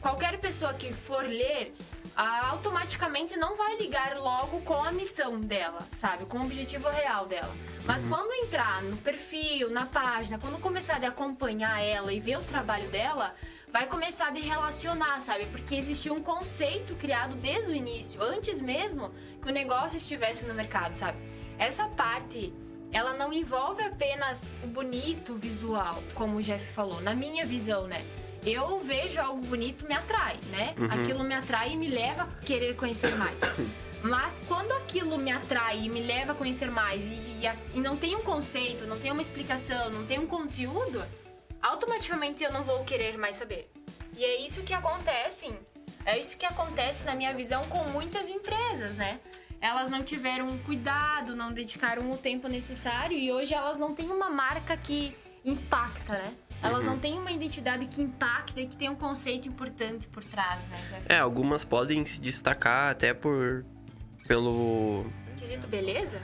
qualquer 0.00 0.38
pessoa 0.38 0.74
que 0.74 0.92
for 0.92 1.22
ler, 1.24 1.74
automaticamente 2.16 3.36
não 3.36 3.56
vai 3.56 3.76
ligar 3.76 4.16
logo 4.16 4.62
com 4.62 4.82
a 4.82 4.90
missão 4.90 5.38
dela, 5.38 5.86
sabe? 5.92 6.24
Com 6.24 6.38
o 6.38 6.44
objetivo 6.44 6.88
real 6.88 7.26
dela. 7.26 7.54
Mas 7.84 8.06
quando 8.06 8.32
entrar 8.32 8.82
no 8.82 8.96
perfil, 8.96 9.70
na 9.70 9.84
página, 9.84 10.38
quando 10.38 10.58
começar 10.58 11.02
a 11.04 11.08
acompanhar 11.08 11.78
ela 11.80 12.12
e 12.12 12.18
ver 12.18 12.38
o 12.38 12.42
trabalho 12.42 12.90
dela, 12.90 13.34
vai 13.70 13.86
começar 13.86 14.28
a 14.28 14.30
relacionar, 14.30 15.20
sabe? 15.20 15.46
Porque 15.46 15.74
existia 15.74 16.12
um 16.12 16.22
conceito 16.22 16.94
criado 16.94 17.36
desde 17.36 17.70
o 17.70 17.74
início, 17.74 18.22
antes 18.22 18.62
mesmo 18.62 19.12
que 19.42 19.48
o 19.48 19.52
negócio 19.52 19.98
estivesse 19.98 20.46
no 20.46 20.54
mercado, 20.54 20.94
sabe? 20.94 21.18
Essa 21.58 21.86
parte, 21.88 22.52
ela 22.90 23.12
não 23.12 23.30
envolve 23.32 23.82
apenas 23.82 24.48
o 24.64 24.66
bonito 24.66 25.34
visual, 25.34 26.02
como 26.14 26.38
o 26.38 26.42
Jeff 26.42 26.64
falou, 26.72 27.00
na 27.02 27.14
minha 27.14 27.44
visão, 27.44 27.86
né? 27.86 28.04
Eu 28.44 28.80
vejo 28.80 29.20
algo 29.20 29.40
bonito, 29.42 29.86
me 29.86 29.94
atrai, 29.94 30.38
né? 30.50 30.74
Aquilo 30.90 31.24
me 31.24 31.34
atrai 31.34 31.72
e 31.72 31.76
me 31.76 31.88
leva 31.88 32.22
a 32.24 32.26
querer 32.44 32.76
conhecer 32.76 33.14
mais. 33.16 33.40
Mas 34.02 34.40
quando 34.46 34.70
aquilo 34.72 35.18
me 35.18 35.32
atrai 35.32 35.84
e 35.84 35.88
me 35.88 36.00
leva 36.00 36.32
a 36.32 36.34
conhecer 36.34 36.70
mais 36.70 37.06
e, 37.10 37.38
e 37.40 37.46
a- 37.46 37.56
e 37.74 37.80
não 37.80 37.96
tem 37.96 38.14
um 38.14 38.22
conceito, 38.22 38.86
não 38.86 38.98
tem 39.00 39.10
uma 39.10 39.22
explicação, 39.22 39.90
não 39.90 40.04
tem 40.06 40.18
um 40.18 40.26
conteúdo, 40.26 41.02
automaticamente 41.60 42.44
eu 42.44 42.52
não 42.52 42.62
vou 42.62 42.84
querer 42.84 43.16
mais 43.18 43.36
saber. 43.36 43.70
E 44.16 44.24
é 44.24 44.40
isso 44.44 44.62
que 44.62 44.72
acontece, 44.72 45.52
é 46.04 46.16
isso 46.18 46.38
que 46.38 46.46
acontece 46.46 47.04
na 47.04 47.14
minha 47.14 47.34
visão 47.34 47.62
com 47.64 47.84
muitas 47.90 48.28
empresas, 48.28 48.94
né? 48.96 49.18
Elas 49.60 49.90
não 49.90 50.04
tiveram 50.04 50.56
cuidado, 50.58 51.34
não 51.34 51.52
dedicaram 51.52 52.10
o 52.12 52.16
tempo 52.18 52.46
necessário 52.46 53.16
e 53.16 53.32
hoje 53.32 53.54
elas 53.54 53.78
não 53.78 53.94
têm 53.94 54.10
uma 54.10 54.28
marca 54.30 54.76
que 54.76 55.16
impacta, 55.44 56.12
né? 56.12 56.34
Elas 56.62 56.84
não 56.84 56.98
têm 56.98 57.18
uma 57.18 57.30
identidade 57.30 57.86
que 57.86 58.02
impacta 58.02 58.60
e 58.60 58.66
que 58.66 58.76
tem 58.76 58.88
um 58.88 58.94
conceito 58.94 59.48
importante 59.48 60.08
por 60.08 60.24
trás, 60.24 60.66
né? 60.68 60.78
Jeff? 60.88 61.06
É, 61.08 61.18
algumas 61.18 61.64
podem 61.64 62.04
se 62.04 62.20
destacar 62.20 62.90
até 62.90 63.14
por. 63.14 63.64
pelo. 64.26 65.06
Quesito 65.36 65.68
beleza? 65.68 66.20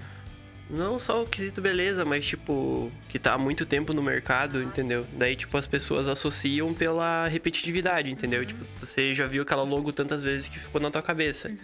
Não 0.70 0.98
só 0.98 1.22
o 1.22 1.26
quesito 1.26 1.60
beleza, 1.60 2.02
mas 2.02 2.26
tipo, 2.26 2.90
que 3.08 3.18
tá 3.18 3.34
há 3.34 3.38
muito 3.38 3.66
tempo 3.66 3.92
no 3.92 4.02
mercado, 4.02 4.62
entendeu? 4.62 5.06
Daí, 5.12 5.36
tipo, 5.36 5.54
as 5.58 5.66
pessoas 5.66 6.08
associam 6.08 6.72
pela 6.72 7.28
repetitividade, 7.28 8.10
entendeu? 8.10 8.44
Tipo, 8.46 8.64
você 8.80 9.12
já 9.12 9.26
viu 9.26 9.42
aquela 9.42 9.62
logo 9.64 9.92
tantas 9.92 10.24
vezes 10.24 10.48
que 10.48 10.58
ficou 10.58 10.80
na 10.80 10.90
tua 10.90 11.02
cabeça. 11.02 11.54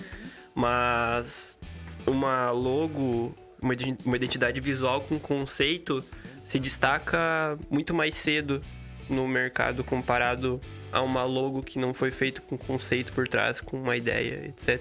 Mas 0.54 1.56
uma 2.06 2.50
logo, 2.50 3.34
uma 3.62 4.16
identidade 4.16 4.60
visual 4.60 5.00
com 5.00 5.18
conceito 5.18 6.04
se 6.48 6.58
destaca 6.58 7.58
muito 7.68 7.92
mais 7.92 8.14
cedo 8.14 8.64
no 9.06 9.28
mercado 9.28 9.84
comparado 9.84 10.58
a 10.90 11.02
uma 11.02 11.22
logo 11.22 11.62
que 11.62 11.78
não 11.78 11.92
foi 11.92 12.10
feito 12.10 12.40
com 12.40 12.56
conceito 12.56 13.12
por 13.12 13.28
trás, 13.28 13.60
com 13.60 13.76
uma 13.76 13.94
ideia, 13.98 14.46
etc. 14.46 14.80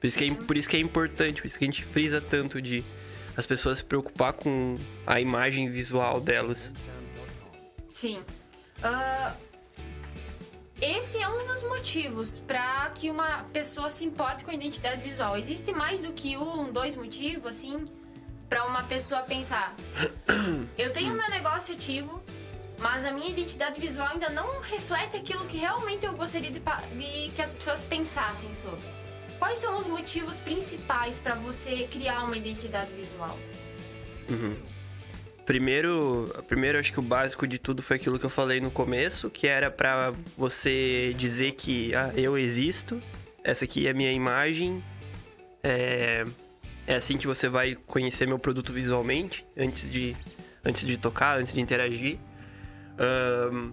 Por 0.00 0.06
isso, 0.06 0.18
que 0.18 0.24
é, 0.24 0.34
por 0.34 0.56
isso 0.56 0.66
que 0.66 0.78
é 0.78 0.80
importante, 0.80 1.42
por 1.42 1.48
isso 1.48 1.58
que 1.58 1.66
a 1.66 1.68
gente 1.68 1.84
frisa 1.84 2.18
tanto 2.18 2.62
de 2.62 2.82
as 3.36 3.44
pessoas 3.44 3.78
se 3.78 3.84
preocupar 3.84 4.32
com 4.32 4.78
a 5.06 5.20
imagem 5.20 5.68
visual 5.68 6.18
delas. 6.18 6.72
Sim. 7.90 8.22
Ah, 8.82 9.34
esse 10.80 11.18
é 11.18 11.28
um 11.28 11.46
dos 11.46 11.62
motivos 11.64 12.38
para 12.38 12.88
que 12.94 13.10
uma 13.10 13.44
pessoa 13.52 13.90
se 13.90 14.06
importe 14.06 14.42
com 14.42 14.50
a 14.50 14.54
identidade 14.54 15.02
visual. 15.02 15.36
Existe 15.36 15.72
mais 15.72 16.00
do 16.00 16.14
que 16.14 16.38
um, 16.38 16.72
dois 16.72 16.96
motivos, 16.96 17.48
assim, 17.48 17.84
para 18.54 18.64
uma 18.66 18.84
pessoa 18.84 19.22
pensar: 19.22 19.74
eu 20.78 20.92
tenho 20.92 21.12
meu 21.12 21.28
negócio 21.28 21.74
ativo, 21.74 22.22
mas 22.78 23.04
a 23.04 23.10
minha 23.10 23.28
identidade 23.28 23.80
visual 23.80 24.06
ainda 24.06 24.30
não 24.30 24.60
reflete 24.60 25.16
aquilo 25.16 25.44
que 25.46 25.58
realmente 25.58 26.06
eu 26.06 26.12
gostaria 26.12 26.52
de, 26.52 26.60
de 26.60 27.32
que 27.32 27.42
as 27.42 27.52
pessoas 27.52 27.82
pensassem 27.82 28.54
sobre. 28.54 28.84
Quais 29.40 29.58
são 29.58 29.76
os 29.76 29.88
motivos 29.88 30.38
principais 30.38 31.20
para 31.20 31.34
você 31.34 31.88
criar 31.90 32.22
uma 32.22 32.36
identidade 32.36 32.92
visual? 32.92 33.36
Primeiro, 35.44 36.32
primeiro 36.46 36.78
acho 36.78 36.92
que 36.92 37.00
o 37.00 37.02
básico 37.02 37.48
de 37.48 37.58
tudo 37.58 37.82
foi 37.82 37.96
aquilo 37.96 38.20
que 38.20 38.24
eu 38.24 38.30
falei 38.30 38.60
no 38.60 38.70
começo, 38.70 39.28
que 39.28 39.48
era 39.48 39.68
pra 39.68 40.12
você 40.38 41.12
dizer 41.18 41.52
que 41.52 41.92
ah, 41.92 42.12
eu 42.14 42.38
existo, 42.38 43.02
essa 43.42 43.64
aqui 43.64 43.88
é 43.88 43.90
a 43.90 43.94
minha 43.94 44.12
imagem, 44.12 44.82
é, 45.60 46.24
é 46.86 46.94
assim 46.94 47.16
que 47.16 47.26
você 47.26 47.48
vai 47.48 47.74
conhecer 47.74 48.26
meu 48.26 48.38
produto 48.38 48.72
visualmente, 48.72 49.46
antes 49.56 49.90
de, 49.90 50.16
antes 50.64 50.84
de 50.86 50.96
tocar, 50.96 51.38
antes 51.38 51.54
de 51.54 51.60
interagir. 51.60 52.18
Ahn, 52.98 53.72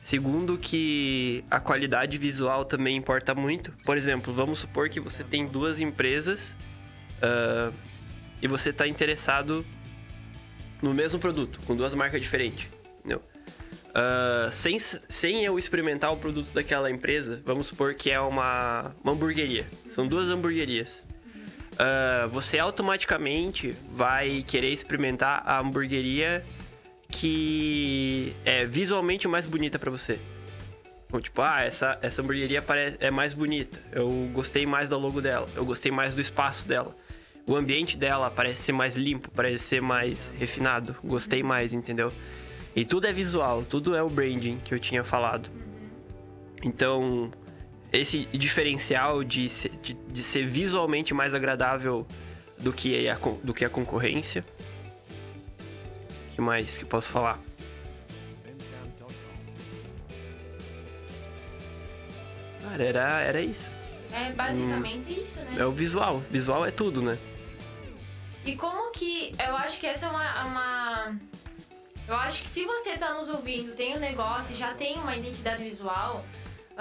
segundo 0.00 0.56
que 0.56 1.44
a 1.50 1.60
qualidade 1.60 2.16
visual 2.18 2.64
também 2.64 2.96
importa 2.96 3.34
muito. 3.34 3.72
Por 3.84 3.96
exemplo, 3.96 4.32
vamos 4.32 4.60
supor 4.60 4.88
que 4.88 5.00
você 5.00 5.24
tem 5.24 5.46
duas 5.46 5.80
empresas 5.80 6.56
ah, 7.20 7.72
e 8.40 8.48
você 8.48 8.70
está 8.70 8.86
interessado 8.86 9.64
no 10.80 10.94
mesmo 10.94 11.18
produto, 11.18 11.60
com 11.66 11.76
duas 11.76 11.94
marcas 11.94 12.20
diferentes. 12.20 12.68
Ah, 13.94 14.48
sem, 14.52 14.78
sem 14.78 15.44
eu 15.44 15.58
experimentar 15.58 16.12
o 16.12 16.16
produto 16.16 16.52
daquela 16.52 16.90
empresa, 16.90 17.42
vamos 17.44 17.66
supor 17.66 17.94
que 17.94 18.10
é 18.10 18.20
uma, 18.20 18.94
uma 19.02 19.12
hamburgueria. 19.12 19.66
São 19.90 20.06
duas 20.06 20.30
hamburguerias. 20.30 21.04
Ah, 21.82 22.26
você 22.26 22.58
automaticamente 22.58 23.74
vai 23.88 24.44
querer 24.46 24.70
experimentar 24.70 25.42
a 25.46 25.60
hamburgueria 25.60 26.44
que 27.08 28.36
é 28.44 28.66
visualmente 28.66 29.26
mais 29.26 29.46
bonita 29.46 29.78
pra 29.78 29.90
você. 29.90 30.20
Então, 31.06 31.22
tipo, 31.22 31.40
ah, 31.40 31.62
essa, 31.62 31.98
essa 32.02 32.20
hamburgueria 32.20 32.60
parece, 32.60 32.98
é 33.00 33.10
mais 33.10 33.32
bonita. 33.32 33.80
Eu 33.92 34.28
gostei 34.30 34.66
mais 34.66 34.90
do 34.90 34.98
logo 34.98 35.22
dela. 35.22 35.48
Eu 35.56 35.64
gostei 35.64 35.90
mais 35.90 36.12
do 36.12 36.20
espaço 36.20 36.68
dela. 36.68 36.94
O 37.46 37.56
ambiente 37.56 37.96
dela 37.96 38.30
parece 38.30 38.60
ser 38.60 38.72
mais 38.72 38.98
limpo, 38.98 39.30
parece 39.30 39.64
ser 39.64 39.80
mais 39.80 40.30
refinado. 40.38 40.94
Gostei 41.02 41.42
mais, 41.42 41.72
entendeu? 41.72 42.12
E 42.76 42.84
tudo 42.84 43.06
é 43.06 43.12
visual, 43.12 43.64
tudo 43.64 43.96
é 43.96 44.02
o 44.02 44.10
branding 44.10 44.58
que 44.58 44.74
eu 44.74 44.78
tinha 44.78 45.02
falado. 45.02 45.50
Então, 46.62 47.32
esse 47.92 48.26
diferencial 48.26 49.22
de 49.24 49.48
ser, 49.48 49.70
de, 49.82 49.94
de 49.94 50.22
ser 50.22 50.46
visualmente 50.46 51.12
mais 51.14 51.34
agradável 51.34 52.06
do 52.58 52.72
que 52.72 53.08
a, 53.08 53.18
do 53.42 53.52
que 53.54 53.64
a 53.64 53.70
concorrência. 53.70 54.44
O 56.30 56.34
que 56.34 56.40
mais 56.40 56.78
que 56.78 56.84
eu 56.84 56.88
posso 56.88 57.10
falar? 57.10 57.40
Cara, 62.62 62.82
era, 62.84 63.20
era 63.20 63.40
isso. 63.40 63.72
É 64.12 64.32
basicamente 64.32 65.12
isso, 65.12 65.40
né? 65.40 65.56
É 65.58 65.64
o 65.64 65.70
visual. 65.72 66.20
Visual 66.30 66.64
é 66.66 66.70
tudo, 66.70 67.00
né? 67.02 67.18
E 68.44 68.56
como 68.56 68.90
que. 68.92 69.34
Eu 69.38 69.56
acho 69.56 69.78
que 69.80 69.86
essa 69.86 70.06
é 70.06 70.10
uma. 70.10 70.44
uma- 70.44 71.16
Eu 72.08 72.16
acho 72.16 72.42
que 72.42 72.48
se 72.48 72.64
você 72.64 72.96
tá 72.98 73.14
nos 73.14 73.28
ouvindo, 73.28 73.74
tem 73.76 73.96
um 73.96 74.00
negócio, 74.00 74.56
já 74.56 74.74
tem 74.74 74.96
uma 74.98 75.16
identidade 75.16 75.62
visual, 75.62 76.24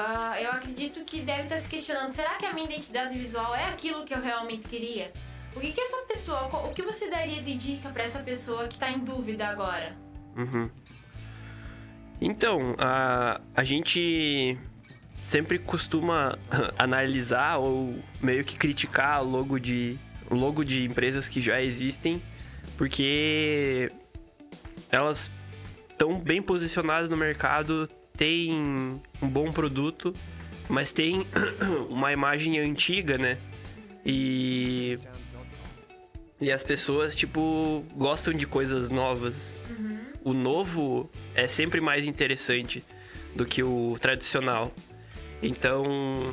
ah, 0.01 0.41
eu 0.41 0.51
acredito 0.51 1.03
que 1.03 1.21
deve 1.21 1.43
estar 1.43 1.57
se 1.57 1.69
questionando: 1.69 2.11
será 2.11 2.35
que 2.35 2.45
a 2.45 2.53
minha 2.53 2.65
identidade 2.65 3.17
visual 3.17 3.53
é 3.53 3.65
aquilo 3.65 4.05
que 4.05 4.13
eu 4.13 4.21
realmente 4.21 4.65
queria? 4.67 5.11
O 5.53 5.59
que, 5.59 5.73
que 5.73 5.81
essa 5.81 5.97
pessoa. 6.07 6.47
O 6.69 6.73
que 6.73 6.81
você 6.81 7.09
daria 7.09 7.43
de 7.43 7.53
dica 7.55 7.89
pra 7.89 8.03
essa 8.03 8.23
pessoa 8.23 8.69
que 8.69 8.79
tá 8.79 8.89
em 8.89 8.99
dúvida 8.99 9.45
agora? 9.47 9.93
Uhum. 10.37 10.69
Então, 12.21 12.75
a, 12.77 13.41
a 13.53 13.63
gente 13.65 14.57
sempre 15.25 15.59
costuma 15.59 16.37
analisar 16.79 17.57
ou 17.57 17.99
meio 18.21 18.45
que 18.45 18.55
criticar 18.57 19.21
logo 19.21 19.59
de, 19.59 19.99
logo 20.31 20.63
de 20.63 20.85
empresas 20.85 21.27
que 21.27 21.41
já 21.41 21.61
existem, 21.61 22.21
porque 22.77 23.91
elas 24.89 25.29
estão 25.89 26.17
bem 26.17 26.41
posicionadas 26.41 27.09
no 27.09 27.17
mercado, 27.17 27.89
têm 28.19 28.99
um 29.21 29.29
bom 29.29 29.49
produto, 29.49 30.13
mas 30.67 30.91
tem 30.91 31.25
uma 31.89 32.11
imagem 32.11 32.59
antiga, 32.59 33.17
né? 33.17 33.37
E 34.05 34.99
e 36.41 36.51
as 36.51 36.63
pessoas, 36.63 37.15
tipo, 37.15 37.83
gostam 37.95 38.33
de 38.33 38.45
coisas 38.45 38.89
novas. 38.89 39.57
O 40.23 40.33
novo 40.33 41.09
é 41.33 41.47
sempre 41.47 41.81
mais 41.81 42.05
interessante 42.05 42.83
do 43.35 43.45
que 43.45 43.61
o 43.63 43.97
tradicional. 43.99 44.73
Então, 45.41 45.83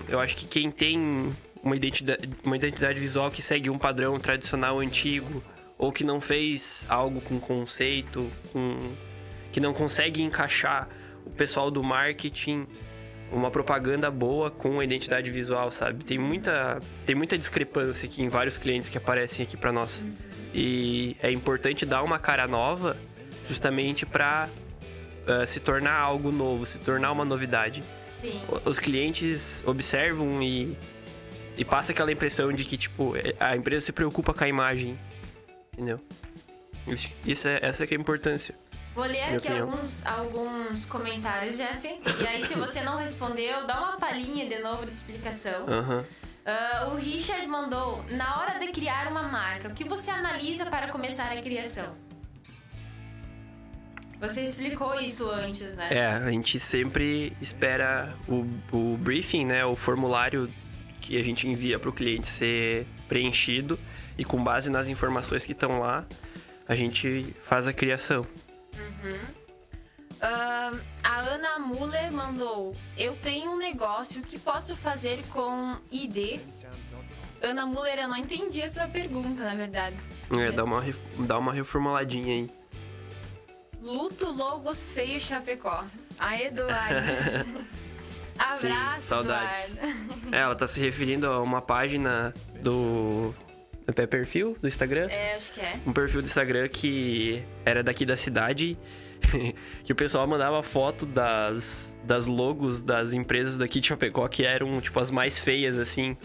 eu 0.09 0.21
acho 0.21 0.37
que 0.37 0.47
quem 0.47 0.71
tem 0.71 1.33
uma 1.63 1.77
identidade, 1.77 2.29
uma 2.45 2.57
identidade 2.57 3.01
visual 3.01 3.31
que 3.31 3.43
segue 3.43 3.69
um 3.69 3.79
padrão 3.79 4.19
tradicional 4.19 4.79
antigo, 4.81 5.43
ou 5.77 5.91
que 5.93 6.05
não 6.05 6.21
fez 6.21 6.87
algo 6.89 7.21
com 7.21 7.39
conceito, 7.41 8.31
com, 8.53 8.93
que 9.53 9.61
não 9.61 9.73
consegue 9.73 10.23
encaixar 10.23 10.89
o 11.27 11.31
pessoal 11.31 11.71
do 11.71 11.83
marketing, 11.83 12.67
uma 13.31 13.51
propaganda 13.51 14.11
boa 14.11 14.51
com 14.51 14.81
a 14.81 14.85
identidade 14.85 15.31
visual, 15.31 15.71
sabe? 15.71 16.05
Tem 16.05 16.19
muita, 16.19 16.81
tem 17.05 17.15
muita 17.15 17.37
discrepância 17.37 18.07
aqui 18.07 18.23
em 18.23 18.29
vários 18.29 18.57
clientes 18.57 18.89
que 18.89 18.97
aparecem 18.97 19.45
aqui 19.45 19.57
para 19.57 19.73
nós. 19.73 20.05
E 20.55 21.17
é 21.21 21.31
importante 21.31 21.85
dar 21.85 22.03
uma 22.03 22.19
cara 22.19 22.47
nova, 22.47 22.97
justamente 23.49 24.07
para 24.07 24.49
se 25.47 25.59
tornar 25.59 25.95
algo 25.99 26.31
novo, 26.31 26.65
se 26.65 26.79
tornar 26.79 27.11
uma 27.11 27.25
novidade. 27.25 27.83
Sim. 28.17 28.41
Os 28.65 28.79
clientes 28.79 29.63
observam 29.67 30.41
e, 30.43 30.77
e 31.57 31.65
passa 31.65 31.93
aquela 31.93 32.11
impressão 32.13 32.53
de 32.53 32.65
que, 32.65 32.77
tipo, 32.77 33.15
é- 33.17 33.35
a 33.39 33.57
empresa 33.57 33.87
se 33.87 33.93
preocupa 33.93 34.33
com 34.33 34.45
a 34.45 34.49
imagem. 34.49 34.99
Entendeu? 35.73 36.01
Isso, 36.87 37.09
isso 37.27 37.49
é, 37.49 37.59
essa 37.61 37.87
que 37.87 37.95
é 37.95 37.97
a 37.97 38.01
importância. 38.01 38.55
Vou 38.97 39.05
ler 39.05 39.37
aqui 39.37 39.49
alguns, 39.49 40.07
alguns 40.07 40.87
comentários, 40.87 41.59
Jeff. 41.59 41.87
E 41.87 42.27
aí, 42.27 42.41
se 42.41 42.55
você 42.55 42.83
não 42.83 42.97
respondeu, 42.97 43.67
dá 43.67 43.79
uma 43.79 43.99
palhinha 43.99 44.49
de 44.49 44.59
novo 44.61 44.87
de 44.87 44.91
explicação. 44.93 45.67
Ah, 46.47 46.89
o 46.91 46.97
Richard 46.97 47.47
mandou: 47.47 48.03
Na 48.05 48.41
hora 48.41 48.59
de 48.59 48.69
criar 48.69 49.09
uma 49.09 49.25
marca, 49.25 49.69
o 49.69 49.75
que 49.75 49.85
você 49.85 50.11
analisa 50.11 50.65
para 50.65 50.89
começar 50.89 51.31
a 51.31 51.43
criação? 51.43 51.95
Você 54.19 54.45
explicou 54.45 54.99
isso 54.99 55.29
antes, 55.29 55.77
né? 55.77 55.89
É, 55.91 56.07
a 56.07 56.31
gente 56.31 56.59
sempre 56.59 57.37
espera 57.39 58.17
o, 58.27 58.47
o 58.73 58.97
briefing, 58.97 59.45
né? 59.45 59.63
O 59.67 59.77
formulário 59.77 60.51
que 61.03 61.21
a 61.21 61.23
gente 61.23 61.47
envia 61.47 61.79
para 61.79 61.91
o 61.91 61.93
cliente 61.93 62.29
ser 62.29 62.87
preenchido 63.07 63.79
e 64.17 64.25
com 64.25 64.43
base 64.43 64.71
nas 64.71 64.89
informações 64.89 65.45
que 65.45 65.53
estão 65.53 65.81
lá, 65.81 66.07
a 66.67 66.75
gente 66.75 67.37
faz 67.43 67.69
a 67.69 67.75
criação. 67.75 68.27
Ah, 70.21 70.73
a 71.03 71.21
Ana 71.21 71.59
Muller 71.59 72.13
mandou: 72.13 72.77
Eu 72.97 73.17
tenho 73.17 73.53
um 73.53 73.57
negócio 73.57 74.23
que 74.23 74.39
posso 74.39 74.77
fazer 74.77 75.25
com 75.27 75.77
ID. 75.91 76.41
Ana 77.43 77.67
Muller, 77.67 77.99
eu 77.99 78.09
não 78.09 78.17
entendi 78.17 78.63
a 78.63 78.69
sua 78.69 78.89
pergunta, 78.89 79.45
na 79.45 79.55
verdade. 79.55 79.97
É, 80.39 80.51
dá 80.51 80.65
uma, 80.65 80.83
dá 81.19 81.39
uma 81.39 81.53
reformuladinha 81.53 82.35
aí. 82.35 82.51
Luto 83.81 84.31
Logos 84.31 84.91
Feio 84.91 85.21
Chapecó. 85.21 85.85
A 86.19 86.41
Eduardo. 86.41 87.67
Abraço, 88.39 89.01
Sim, 89.01 89.07
saudades. 89.07 89.79
Eduardo. 89.79 90.17
É, 90.33 90.39
ela 90.41 90.55
tá 90.57 90.67
se 90.67 90.81
referindo 90.81 91.27
a 91.27 91.41
uma 91.41 91.63
página 91.63 92.35
do. 92.61 93.35
É 93.87 94.07
perfil 94.07 94.57
do 94.61 94.67
Instagram? 94.67 95.09
É, 95.11 95.35
acho 95.35 95.53
que 95.53 95.61
é. 95.61 95.79
um 95.87 95.93
perfil 95.93 96.21
do 96.21 96.27
Instagram 96.27 96.69
que 96.69 97.43
era 97.65 97.83
daqui 97.83 98.05
da 98.05 98.17
cidade, 98.17 98.77
que 99.85 99.93
o 99.93 99.95
pessoal 99.95 100.27
mandava 100.27 100.63
foto 100.63 101.07
das, 101.07 101.97
das 102.05 102.27
logos 102.27 102.83
das 102.83 103.13
empresas 103.13 103.57
daqui 103.57 103.81
de 103.81 103.87
Chapecó, 103.87 104.27
que 104.27 104.45
eram, 104.45 104.81
tipo, 104.81 104.99
as 104.99 105.11
mais 105.11 105.39
feias, 105.39 105.79
assim, 105.79 106.17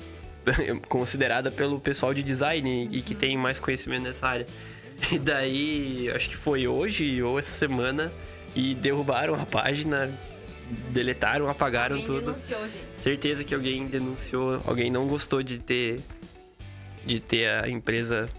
considerada 0.90 1.52
pelo 1.52 1.80
pessoal 1.80 2.14
de 2.14 2.24
design 2.24 2.90
e 2.92 3.02
que 3.02 3.14
tem 3.14 3.38
mais 3.38 3.60
conhecimento 3.60 4.04
nessa 4.04 4.28
área. 4.28 4.48
E 5.12 5.18
daí, 5.18 6.12
acho 6.16 6.30
que 6.30 6.36
foi 6.36 6.68
hoje 6.68 7.22
ou 7.22 7.38
essa 7.38 7.54
semana, 7.54 8.12
e 8.56 8.76
derrubaram 8.76 9.36
a 9.36 9.46
página, 9.46 10.12
deletaram, 10.90 11.48
apagaram 11.48 11.96
Alguém 11.96 12.06
tudo. 12.06 12.26
denunciou, 12.26 12.62
gente. 12.64 12.86
Certeza 12.96 13.44
que 13.44 13.54
alguém 13.54 13.88
denunciou, 13.88 14.62
alguém 14.66 14.92
não 14.92 15.08
gostou 15.08 15.42
de 15.42 15.60
ter 15.60 16.00
de 17.06 17.20
ter 17.20 17.48
a 17.50 17.70
empresa 17.70 18.30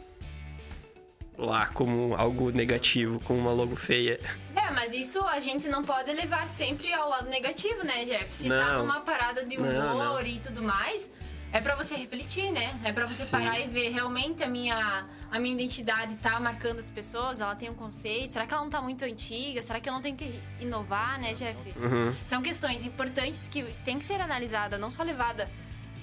lá 1.37 1.67
como 1.67 2.15
algo 2.15 2.51
negativo, 2.51 3.19
como 3.21 3.41
uma 3.41 3.53
logo 3.53 3.75
feia. 3.75 4.21
É, 4.55 4.71
mas 4.71 4.93
isso 4.95 5.21
a 5.27 5.41
gente 5.41 5.69
não 5.69 5.83
pode 5.83 6.13
levar 6.13 6.49
sempre 6.49 6.93
ao 6.93 7.09
lado 7.09 7.29
negativo, 7.29 7.85
né, 7.85 8.05
Jeff? 8.05 8.33
Se 8.35 8.49
tá 8.49 8.75
Não. 8.75 8.81
numa 8.81 9.01
parada 9.01 9.45
de 9.45 9.57
Não, 9.57 9.95
humor 9.95 10.23
não. 10.23 10.27
e 10.27 10.39
tudo 10.39 10.63
mais, 10.63 11.11
é 11.53 11.61
pra 11.61 11.75
você 11.75 11.97
refletir, 11.97 12.51
né? 12.53 12.79
É 12.85 12.93
pra 12.93 13.07
você 13.07 13.25
Sim. 13.25 13.31
parar 13.31 13.59
e 13.59 13.67
ver 13.67 13.91
realmente 13.91 14.43
a 14.43 14.49
minha, 14.49 15.07
a 15.31 15.39
minha 15.39 15.55
identidade 15.55 16.15
tá 16.17 16.39
marcando 16.39 16.79
as 16.79 16.89
pessoas, 16.89 17.41
ela 17.41 17.57
tem 17.57 17.69
um 17.69 17.75
conceito, 17.75 18.33
será 18.33 18.47
que 18.47 18.55
ela 18.55 18.63
não 18.63 18.71
tá 18.71 18.81
muito 18.81 19.05
antiga? 19.05 19.61
Será 19.63 19.81
que 19.81 19.89
eu 19.89 19.93
não 19.93 20.01
tenho 20.01 20.17
que 20.17 20.41
inovar, 20.61 21.19
né, 21.21 21.35
Jeff? 21.35 21.59
Uhum. 21.77 22.15
São 22.25 22.41
questões 22.41 22.87
importantes 22.87 23.49
que 23.49 23.65
tem 23.85 23.99
que 23.99 24.05
ser 24.05 24.21
analisada, 24.21 24.79
não 24.79 24.91
só 24.91 25.03
levada 25.03 25.49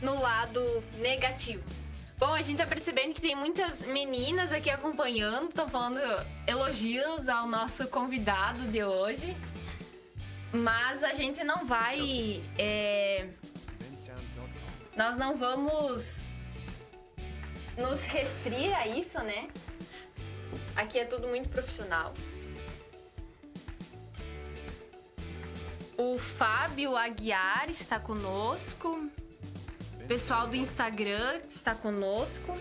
no 0.02 0.20
lado 0.22 0.62
negativo. 1.00 1.64
Bom, 2.20 2.34
a 2.34 2.42
gente 2.42 2.58
tá 2.58 2.68
percebendo 2.68 3.14
que 3.14 3.22
tem 3.22 3.34
muitas 3.34 3.82
meninas 3.82 4.52
aqui 4.52 4.70
acompanhando, 4.70 5.48
estão 5.48 5.70
falando 5.70 6.02
elogios 6.46 7.30
ao 7.30 7.48
nosso 7.48 7.88
convidado 7.88 8.68
de 8.68 8.84
hoje. 8.84 9.34
Mas 10.52 11.02
a 11.02 11.14
gente 11.14 11.46
não 11.46 11.66
vai. 11.66 12.44
é, 12.58 13.30
nós 14.98 15.16
não 15.18 15.38
vamos 15.38 16.20
nos 17.78 18.04
restrir 18.04 18.78
a 18.78 18.86
isso, 18.86 19.18
né? 19.24 19.48
Aqui 20.76 21.00
é 21.00 21.06
tudo 21.06 21.26
muito 21.30 21.48
profissional. 21.48 22.14
O 25.98 26.18
Fábio 26.18 26.98
Aguiar 26.98 27.70
está 27.70 27.98
conosco. 27.98 29.10
Pessoal 30.10 30.48
do 30.48 30.56
Instagram 30.56 31.40
está 31.48 31.76
conosco. 31.76 32.58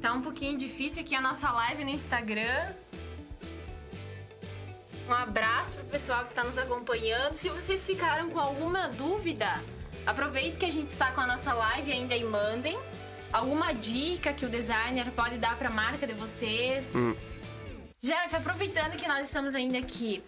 Tá 0.00 0.14
um 0.14 0.22
pouquinho 0.22 0.56
difícil 0.56 1.02
aqui 1.02 1.14
a 1.14 1.20
nossa 1.20 1.52
live 1.52 1.84
no 1.84 1.90
Instagram. 1.90 2.72
Um 5.06 5.12
abraço 5.12 5.76
pro 5.76 5.84
pessoal 5.84 6.24
que 6.24 6.32
tá 6.32 6.42
nos 6.42 6.56
acompanhando. 6.56 7.34
Se 7.34 7.50
vocês 7.50 7.86
ficaram 7.86 8.30
com 8.30 8.40
alguma 8.40 8.88
dúvida, 8.88 9.60
aproveite 10.06 10.56
que 10.56 10.64
a 10.64 10.72
gente 10.72 10.96
tá 10.96 11.12
com 11.12 11.20
a 11.20 11.26
nossa 11.26 11.52
live 11.52 11.92
ainda 11.92 12.16
e 12.16 12.24
mandem 12.24 12.78
alguma 13.30 13.74
dica 13.74 14.32
que 14.32 14.46
o 14.46 14.48
designer 14.48 15.10
pode 15.10 15.36
dar 15.36 15.58
pra 15.58 15.68
marca 15.68 16.06
de 16.06 16.14
vocês. 16.14 16.94
Hum. 16.94 17.14
Jeff, 18.04 18.36
aproveitando 18.36 18.98
que 18.98 19.08
nós 19.08 19.28
estamos 19.28 19.54
ainda 19.54 19.78
aqui, 19.78 20.22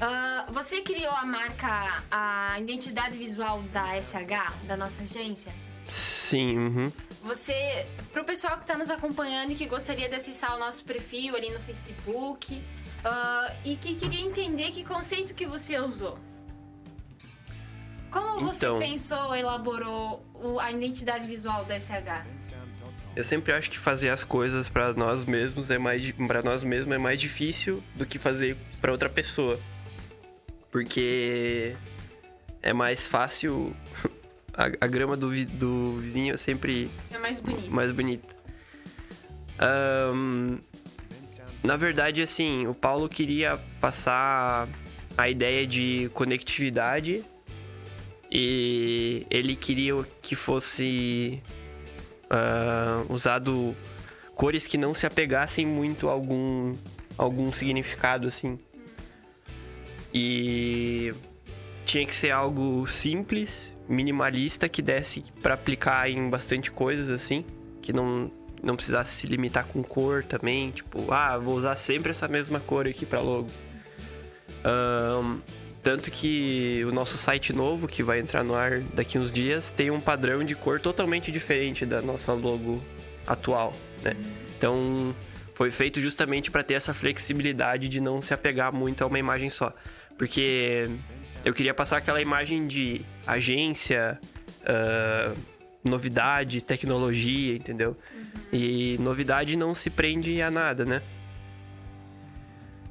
ah, 0.00 0.46
você 0.48 0.80
criou 0.80 1.12
a 1.12 1.26
marca, 1.26 2.02
a 2.10 2.58
identidade 2.58 3.14
visual 3.18 3.60
da 3.64 4.00
SH, 4.00 4.64
da 4.66 4.74
nossa 4.74 5.02
agência? 5.02 5.52
Sim, 5.90 6.56
uhum. 6.56 6.92
Você, 7.22 7.86
pro 8.10 8.24
pessoal 8.24 8.56
que 8.56 8.64
tá 8.64 8.74
nos 8.74 8.90
acompanhando 8.90 9.52
e 9.52 9.54
que 9.54 9.66
gostaria 9.66 10.08
de 10.08 10.14
acessar 10.14 10.56
o 10.56 10.58
nosso 10.58 10.82
perfil 10.82 11.36
ali 11.36 11.50
no 11.50 11.60
Facebook, 11.60 12.54
uh, 12.54 13.54
e 13.66 13.76
que 13.76 13.96
queria 13.96 14.22
entender 14.22 14.70
que 14.70 14.82
conceito 14.82 15.34
que 15.34 15.44
você 15.44 15.78
usou. 15.78 16.18
Como 18.10 18.46
você 18.46 18.64
Então. 18.64 18.78
pensou, 18.78 19.34
elaborou 19.34 20.24
a 20.58 20.72
identidade 20.72 21.28
visual 21.28 21.66
da 21.66 21.78
SH? 21.78 22.24
Eu 23.16 23.24
sempre 23.24 23.52
acho 23.52 23.70
que 23.70 23.78
fazer 23.78 24.08
as 24.10 24.22
coisas 24.24 24.68
pra 24.68 24.92
nós 24.92 25.24
mesmos 25.24 25.68
é 25.70 25.78
mais 25.78 26.10
para 26.12 26.42
nós 26.42 26.62
mesmos 26.62 26.94
é 26.94 26.98
mais 26.98 27.20
difícil 27.20 27.82
do 27.94 28.06
que 28.06 28.18
fazer 28.18 28.56
pra 28.80 28.92
outra 28.92 29.08
pessoa. 29.08 29.58
Porque 30.70 31.74
é 32.62 32.72
mais 32.72 33.06
fácil 33.06 33.74
a, 34.54 34.66
a 34.80 34.86
grama 34.86 35.16
do, 35.16 35.28
vi- 35.30 35.44
do 35.44 35.96
vizinho 35.98 36.34
é 36.34 36.36
sempre 36.36 36.88
É 37.10 37.18
mais 37.18 37.40
bonito. 37.40 37.70
mais 37.70 37.90
bonita. 37.90 38.36
Ahn, 39.58 40.58
na 41.62 41.76
verdade, 41.76 42.22
assim, 42.22 42.66
o 42.66 42.74
Paulo 42.74 43.08
queria 43.08 43.58
passar 43.80 44.68
a 45.18 45.28
ideia 45.28 45.66
de 45.66 46.08
conectividade 46.14 47.22
e 48.30 49.26
ele 49.30 49.56
queria 49.56 49.94
que 50.22 50.34
fosse 50.36 51.42
ah, 52.30 53.04
usado 53.08 53.76
cores 54.34 54.66
que 54.66 54.78
não 54.78 54.94
se 54.94 55.06
apegassem 55.06 55.66
muito 55.66 56.08
a 56.08 56.12
algum, 56.12 56.76
algum 57.18 57.52
significado, 57.52 58.28
assim. 58.28 58.58
E 60.14 61.12
tinha 61.84 62.06
que 62.06 62.14
ser 62.14 62.30
algo 62.30 62.86
simples, 62.86 63.76
minimalista, 63.88 64.68
que 64.68 64.80
desse 64.80 65.24
pra 65.42 65.54
aplicar 65.54 66.08
em 66.08 66.30
bastante 66.30 66.70
coisas, 66.70 67.10
assim. 67.10 67.44
Que 67.82 67.92
não, 67.92 68.30
não 68.62 68.76
precisasse 68.76 69.12
se 69.12 69.26
limitar 69.26 69.66
com 69.66 69.82
cor 69.82 70.24
também. 70.24 70.70
Tipo, 70.70 71.12
ah, 71.12 71.36
vou 71.36 71.56
usar 71.56 71.76
sempre 71.76 72.10
essa 72.10 72.28
mesma 72.28 72.60
cor 72.60 72.86
aqui 72.86 73.04
pra 73.04 73.20
logo. 73.20 73.50
Ahn, 74.64 75.40
tanto 75.82 76.10
que 76.10 76.84
o 76.86 76.92
nosso 76.92 77.16
site 77.16 77.52
novo, 77.52 77.88
que 77.88 78.02
vai 78.02 78.20
entrar 78.20 78.44
no 78.44 78.54
ar 78.54 78.80
daqui 78.94 79.18
uns 79.18 79.32
dias, 79.32 79.70
tem 79.70 79.90
um 79.90 80.00
padrão 80.00 80.44
de 80.44 80.54
cor 80.54 80.80
totalmente 80.80 81.30
diferente 81.30 81.86
da 81.86 82.02
nossa 82.02 82.32
logo 82.32 82.82
atual, 83.26 83.72
né? 84.02 84.14
Então, 84.56 85.14
foi 85.54 85.70
feito 85.70 86.00
justamente 86.00 86.50
para 86.50 86.62
ter 86.62 86.74
essa 86.74 86.92
flexibilidade 86.92 87.88
de 87.88 88.00
não 88.00 88.20
se 88.20 88.34
apegar 88.34 88.72
muito 88.72 89.02
a 89.02 89.06
uma 89.06 89.18
imagem 89.18 89.48
só. 89.48 89.74
Porque 90.18 90.90
eu 91.44 91.54
queria 91.54 91.72
passar 91.72 91.96
aquela 91.96 92.20
imagem 92.20 92.66
de 92.66 93.00
agência, 93.26 94.18
ah, 94.66 95.32
novidade, 95.82 96.62
tecnologia, 96.62 97.54
entendeu? 97.56 97.96
E 98.52 98.98
novidade 99.00 99.56
não 99.56 99.74
se 99.74 99.88
prende 99.88 100.40
a 100.42 100.50
nada, 100.50 100.84
né? 100.84 101.02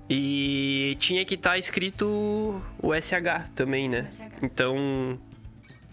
E 0.10 0.96
tinha 1.00 1.24
que 1.24 1.36
estar 1.36 1.58
escrito 1.58 2.62
o 2.82 2.94
SH 2.94 3.52
também, 3.54 3.88
né? 3.88 4.08
SH. 4.10 4.24
Então, 4.42 5.20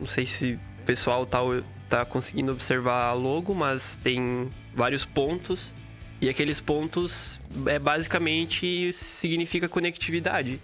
não 0.01 0.07
sei 0.07 0.25
se 0.25 0.53
o 0.55 0.85
pessoal 0.87 1.27
tá, 1.27 1.41
tá 1.89 2.05
conseguindo 2.05 2.53
observar 2.53 3.11
a 3.11 3.13
logo, 3.13 3.55
mas 3.55 3.99
tem 4.03 4.51
vários 4.75 5.05
pontos. 5.05 5.75
E 6.21 6.31
aqueles 6.31 6.61
pontos 6.61 7.39
é 7.67 7.79
basicamente 7.79 8.91
significa 8.93 9.69
conectividade. 9.69 10.61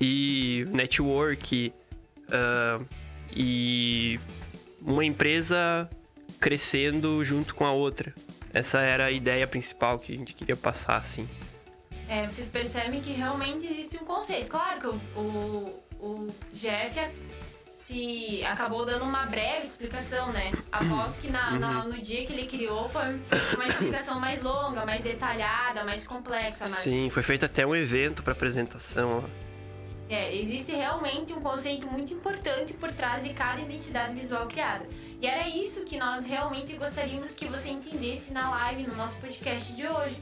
E 0.00 0.66
network. 0.72 1.72
ah, 2.30 2.80
e 3.34 4.18
uma 4.80 5.04
empresa 5.04 5.88
crescendo 6.40 7.22
junto 7.24 7.54
com 7.54 7.64
a 7.64 7.72
outra. 7.72 8.14
Essa 8.52 8.80
era 8.80 9.06
a 9.06 9.10
ideia 9.10 9.46
principal 9.46 9.98
que 9.98 10.12
a 10.12 10.16
gente 10.16 10.32
queria 10.32 10.56
passar, 10.56 10.96
assim. 10.96 11.28
É, 12.08 12.28
vocês 12.28 12.50
percebem 12.50 13.00
que 13.00 13.12
realmente 13.12 13.66
existe 13.66 13.96
um 14.02 14.06
conceito. 14.06 14.48
Claro 14.48 14.80
que 14.80 14.86
o, 14.86 15.00
o, 15.20 15.82
o 16.00 16.34
Jeff 16.52 17.00
se 17.74 18.42
acabou 18.44 18.86
dando 18.86 19.04
uma 19.04 19.26
breve 19.26 19.66
explicação, 19.66 20.32
né? 20.32 20.50
Aposto 20.72 21.22
que 21.22 21.30
na, 21.30 21.58
na- 21.58 21.84
no 21.84 22.00
dia 22.00 22.24
que 22.24 22.32
ele 22.32 22.46
criou 22.46 22.88
foi 22.88 23.20
uma 23.54 23.64
explicação 23.66 24.18
mais 24.18 24.40
longa, 24.42 24.86
mais 24.86 25.02
detalhada, 25.02 25.84
mais 25.84 26.06
complexa. 26.06 26.60
Mas 26.68 26.78
Sim, 26.78 27.10
foi 27.10 27.22
feito 27.22 27.44
até 27.44 27.66
um 27.66 27.74
evento 27.76 28.22
para 28.22 28.32
apresentação. 28.32 29.24
é, 30.08 30.34
existe 30.36 30.72
realmente 30.72 31.32
um 31.34 31.40
conceito 31.42 31.86
muito 31.90 32.14
importante 32.14 32.72
por 32.72 32.90
trás 32.92 33.22
de 33.22 33.30
cada 33.34 33.60
identidade 33.60 34.14
visual 34.14 34.46
criada. 34.46 34.86
E 35.20 35.26
era 35.26 35.46
isso 35.48 35.84
que 35.84 35.98
nós 35.98 36.26
realmente 36.26 36.72
gostaríamos 36.76 37.34
que 37.34 37.46
você 37.46 37.70
entendesse 37.70 38.32
na 38.32 38.48
live, 38.50 38.84
no 38.86 38.94
nosso 38.96 39.18
podcast 39.20 39.74
de 39.74 39.86
hoje. 39.86 40.16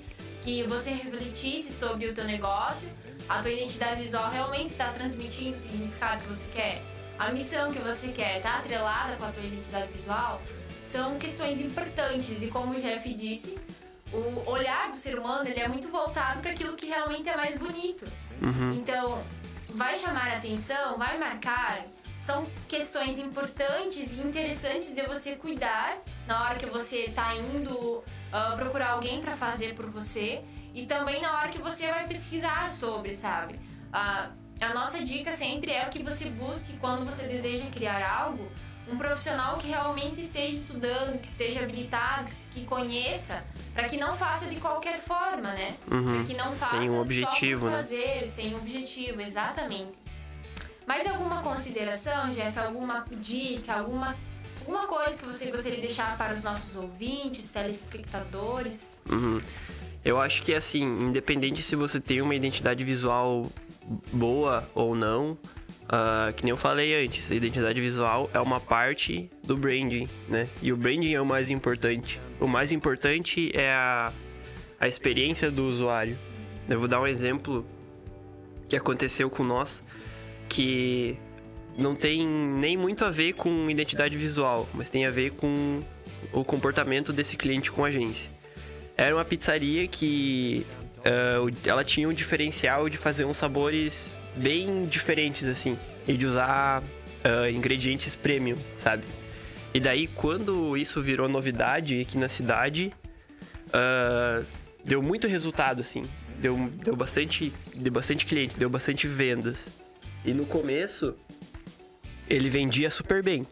Que 0.44 0.62
você 0.64 0.90
refletisse 0.90 1.72
sobre 1.72 2.07
o 2.07 2.14
teu 2.14 2.24
negócio, 2.24 2.90
a 3.28 3.40
tua 3.40 3.50
identidade 3.50 4.02
visual 4.02 4.30
realmente 4.30 4.72
está 4.72 4.92
transmitindo 4.92 5.57
o 5.57 5.61
significado 5.61 6.22
que 6.22 6.28
você 6.28 6.50
quer, 6.50 6.83
a 7.18 7.33
missão 7.33 7.72
que 7.72 7.78
você 7.78 8.12
quer 8.12 8.38
está 8.38 8.59
atrelada 8.59 9.16
com 9.16 9.24
a 9.24 9.30
tua 9.30 9.42
identidade 9.42 9.90
visual, 9.92 10.42
são 10.83 11.18
questões 11.18 11.61
importantes. 11.61 12.42
E 12.42 12.48
como 12.48 12.74
o 12.74 12.80
Jeff 12.80 13.14
disse, 13.14 13.59
o 14.12 14.50
olhar 14.50 14.90
do 14.90 14.96
ser 14.96 15.18
humano 15.18 15.48
ele 15.48 15.61
é 15.61 15.66
muito 15.66 15.88
voltado 15.88 16.40
para 16.42 16.50
aquilo 16.50 16.76
que 16.76 16.87
realmente 16.87 17.28
é 17.28 17.37
mais 17.37 17.57
bonito. 17.57 18.07
Então, 18.76 19.24
vai 19.70 19.96
chamar 19.96 20.28
a 20.33 20.37
atenção, 20.37 20.98
vai 20.98 21.16
marcar. 21.18 21.87
São 22.20 22.46
questões 22.68 23.18
importantes 23.18 24.18
e 24.18 24.22
interessantes 24.22 24.94
de 24.94 25.02
você 25.02 25.37
cuidar 25.37 25.98
na 26.26 26.42
hora 26.42 26.58
que 26.58 26.66
você 26.66 27.06
está 27.06 27.34
indo 27.37 28.02
ah, 28.32 28.54
procurar 28.56 28.92
alguém 28.92 29.20
para 29.20 29.37
fazer 29.37 29.74
por 29.74 29.87
você 29.87 30.42
e 30.72 30.87
também 30.87 31.20
na 31.20 31.38
hora 31.38 31.48
que 31.48 31.60
você 31.60 31.87
vai 31.87 32.06
pesquisar 32.06 32.70
sobre, 32.70 33.14
sabe? 33.14 33.58
Ah, 33.92 34.30
a 34.60 34.72
nossa 34.72 35.04
dica 35.04 35.32
sempre 35.32 35.72
é 35.72 35.84
que 35.87 36.02
você 36.02 36.30
busque 36.30 36.76
quando 36.78 37.04
você 37.04 37.26
deseja 37.26 37.66
criar 37.70 38.04
algo 38.08 38.50
um 38.90 38.98
profissional 38.98 39.56
que 39.56 39.66
realmente 39.66 40.20
esteja 40.20 40.56
estudando, 40.56 41.18
que 41.18 41.26
esteja 41.26 41.62
habilitado, 41.62 42.30
que, 42.52 42.64
conheça, 42.64 43.42
para 43.72 43.88
que 43.88 43.96
não 43.96 44.16
faça 44.16 44.46
de 44.46 44.56
qualquer 44.56 44.98
forma, 44.98 45.52
né? 45.52 45.74
Uhum. 45.90 46.16
Para 46.16 46.24
que 46.24 46.34
não 46.34 46.52
faça 46.52 46.78
Sem 46.78 46.90
um 46.90 46.94
só 46.94 47.00
objetivo, 47.00 47.60
por 47.62 47.70
né? 47.70 47.76
fazer, 47.78 48.26
sem 48.26 48.54
um 48.54 48.58
objetivo, 48.58 49.20
exatamente. 49.22 49.92
Mais 50.87 51.06
alguma 51.06 51.42
consideração, 51.42 52.30
Jeff? 52.30 52.58
Alguma 52.58 53.06
dica, 53.10 53.74
alguma, 53.74 54.14
alguma 54.64 54.87
coisa 54.87 55.20
que 55.20 55.27
você 55.27 55.50
gostaria 55.50 55.77
de 55.77 55.87
deixar 55.87 56.16
para 56.16 56.33
os 56.33 56.42
nossos 56.42 56.74
ouvintes, 56.77 57.50
telespectadores? 57.50 59.03
Uhum. 59.09 59.40
Eu 60.03 60.20
acho 60.20 60.42
que 60.42 60.55
assim, 60.55 60.83
independente 60.83 61.62
se 61.62 61.77
você 61.77 62.00
tem 62.00 62.22
uma 62.22 62.35
identidade 62.35 62.83
visual 62.83 63.50
boa 64.11 64.68
ou 64.74 64.94
não, 64.94 65.37
ah, 65.88 66.33
que 66.35 66.44
nem 66.44 66.50
eu 66.50 66.57
falei 66.57 67.05
antes, 67.05 67.31
a 67.31 67.35
identidade 67.35 67.79
visual 67.81 68.31
é 68.33 68.40
uma 68.40 68.59
parte 68.59 69.31
do 69.42 69.57
branding, 69.57 70.09
né? 70.29 70.48
E 70.62 70.72
o 70.72 70.77
branding 70.77 71.12
é 71.12 71.20
o 71.20 71.27
mais 71.27 71.50
importante. 71.50 72.20
O 72.40 72.48
mais 72.48 72.72
importante 72.72 73.50
é 73.55 73.70
a, 73.70 74.12
a 74.81 74.88
experiência 74.88 75.50
do 75.50 75.66
usuário. 75.66 76.18
Eu 76.68 76.79
vou 76.79 76.88
dar 76.88 77.00
um 77.00 77.07
exemplo 77.07 77.66
que 78.66 78.77
aconteceu 78.77 79.29
com 79.29 79.44
nós, 79.44 79.83
que 80.48 81.18
não 81.76 81.94
tem 81.94 82.26
nem 82.26 82.76
muito 82.76 83.04
a 83.04 83.10
ver 83.10 83.32
com 83.34 83.68
identidade 83.68 84.16
visual, 84.16 84.68
mas 84.74 84.90
tem 84.90 85.06
a 85.06 85.10
ver 85.10 85.32
com 85.32 85.82
o 86.32 86.44
comportamento 86.44 87.12
desse 87.12 87.37
cliente 87.37 87.70
com 87.70 87.84
a 87.84 87.88
agência. 87.88 88.30
Era 88.96 89.14
uma 89.14 89.24
pizzaria 89.24 89.87
que 89.88 90.64
o- 91.42 91.68
ela 91.68 91.84
tinha 91.84 92.08
um 92.08 92.12
diferencial 92.12 92.88
de 92.88 92.96
fazer 92.96 93.24
uns 93.24 93.37
sabores 93.37 94.16
bem 94.37 94.87
diferentes, 94.87 95.44
assim, 95.44 95.78
e 96.06 96.14
de 96.14 96.26
usar 96.26 96.82
ah, 97.26 97.50
ingredientes 97.50 98.14
premium, 98.14 98.56
sabe? 98.76 99.02
E 99.72 99.80
daí, 99.80 100.06
quando 100.06 100.76
isso 100.76 101.00
virou 101.02 101.28
novidade 101.28 102.00
aqui 102.00 102.18
na 102.18 102.28
cidade, 102.28 102.92
ah, 103.72 104.42
deu 104.84 105.02
muito 105.02 105.26
resultado, 105.26 105.80
assim. 105.80 106.04
Deu, 106.38 106.56
deu, 106.84 106.94
bastante, 106.94 107.52
deu 107.74 107.92
bastante 107.92 108.26
cliente, 108.26 108.58
deu 108.58 108.68
bastante 108.68 109.06
vendas. 109.08 109.68
E 110.24 110.32
no 110.34 110.44
começo, 110.46 111.14
ele 112.28 112.48
vendia 112.48 112.90
super 112.90 113.22
bem. 113.22 113.46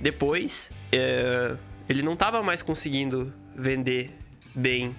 Depois, 0.00 0.72
é, 0.90 1.56
ele 1.88 2.02
não 2.02 2.16
tava 2.16 2.42
mais 2.42 2.62
conseguindo 2.62 3.32
vender 3.54 4.10
bem, 4.54 4.94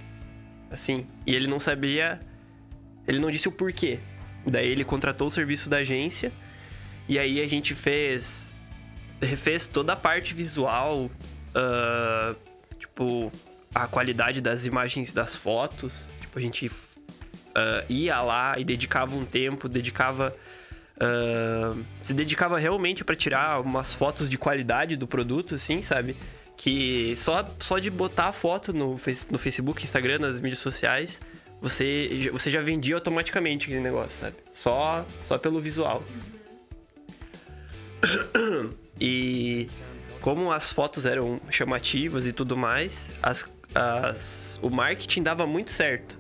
assim. 0.70 1.08
E 1.26 1.36
ele 1.36 1.48
não 1.48 1.60
sabia. 1.60 2.20
Ele 3.08 3.20
não 3.20 3.32
disse 3.32 3.48
o 3.48 3.52
porquê. 3.52 4.00
Daí 4.46 4.68
ele 4.68 4.84
contratou 4.84 5.28
o 5.28 5.32
serviço 5.32 5.70
da 5.70 5.78
agência. 5.78 6.32
E 7.08 7.18
aí 7.18 7.42
a 7.42 7.48
gente 7.48 7.76
fez. 7.76 8.54
Refez 9.22 9.66
toda 9.66 9.94
a 9.94 9.96
parte 9.96 10.34
visual. 10.34 11.10
ah, 11.54 12.36
tipo, 12.78 13.32
a 13.74 13.88
qualidade 13.88 14.42
das 14.42 14.66
imagens 14.66 15.12
das 15.12 15.36
fotos. 15.36 16.06
Tipo, 16.20 16.40
a 16.40 16.42
gente 16.42 16.70
ah, 17.56 17.84
ia 17.90 18.22
lá 18.22 18.60
e 18.60 18.64
dedicava 18.64 19.16
um 19.16 19.26
tempo, 19.26 19.68
dedicava. 19.68 20.36
Ah, 21.02 21.76
se 22.04 22.14
dedicava 22.14 22.60
realmente 22.60 23.04
para 23.04 23.16
tirar 23.16 23.60
umas 23.62 23.92
fotos 23.92 24.30
de 24.30 24.38
qualidade 24.38 24.96
do 24.96 25.08
produto, 25.08 25.56
assim, 25.56 25.82
sabe? 25.82 26.16
Que 26.56 27.16
só, 27.18 27.44
só 27.60 27.80
de 27.80 27.90
botar 27.90 28.28
a 28.28 28.32
foto 28.32 28.72
no, 28.72 28.92
no 29.32 29.38
Facebook, 29.40 29.84
Instagram, 29.84 30.20
nas 30.20 30.40
mídias 30.40 30.60
sociais, 30.60 31.20
você, 31.60 32.30
você 32.32 32.52
já 32.52 32.62
vendia 32.62 32.94
automaticamente 32.94 33.66
aquele 33.66 33.82
negócio, 33.82 34.20
sabe? 34.20 34.36
Só, 34.54 35.04
só 35.24 35.40
pelo 35.40 35.60
visual. 35.60 36.04
E 39.00 39.68
como 40.20 40.52
as 40.52 40.72
fotos 40.72 41.08
eram 41.08 41.42
chamativas 41.50 42.28
e 42.28 42.32
tudo 42.32 42.56
mais, 42.56 43.12
as, 43.24 43.50
as, 43.74 44.60
o 44.62 44.70
marketing 44.70 45.24
dava 45.24 45.48
muito 45.48 45.72
certo. 45.72 46.20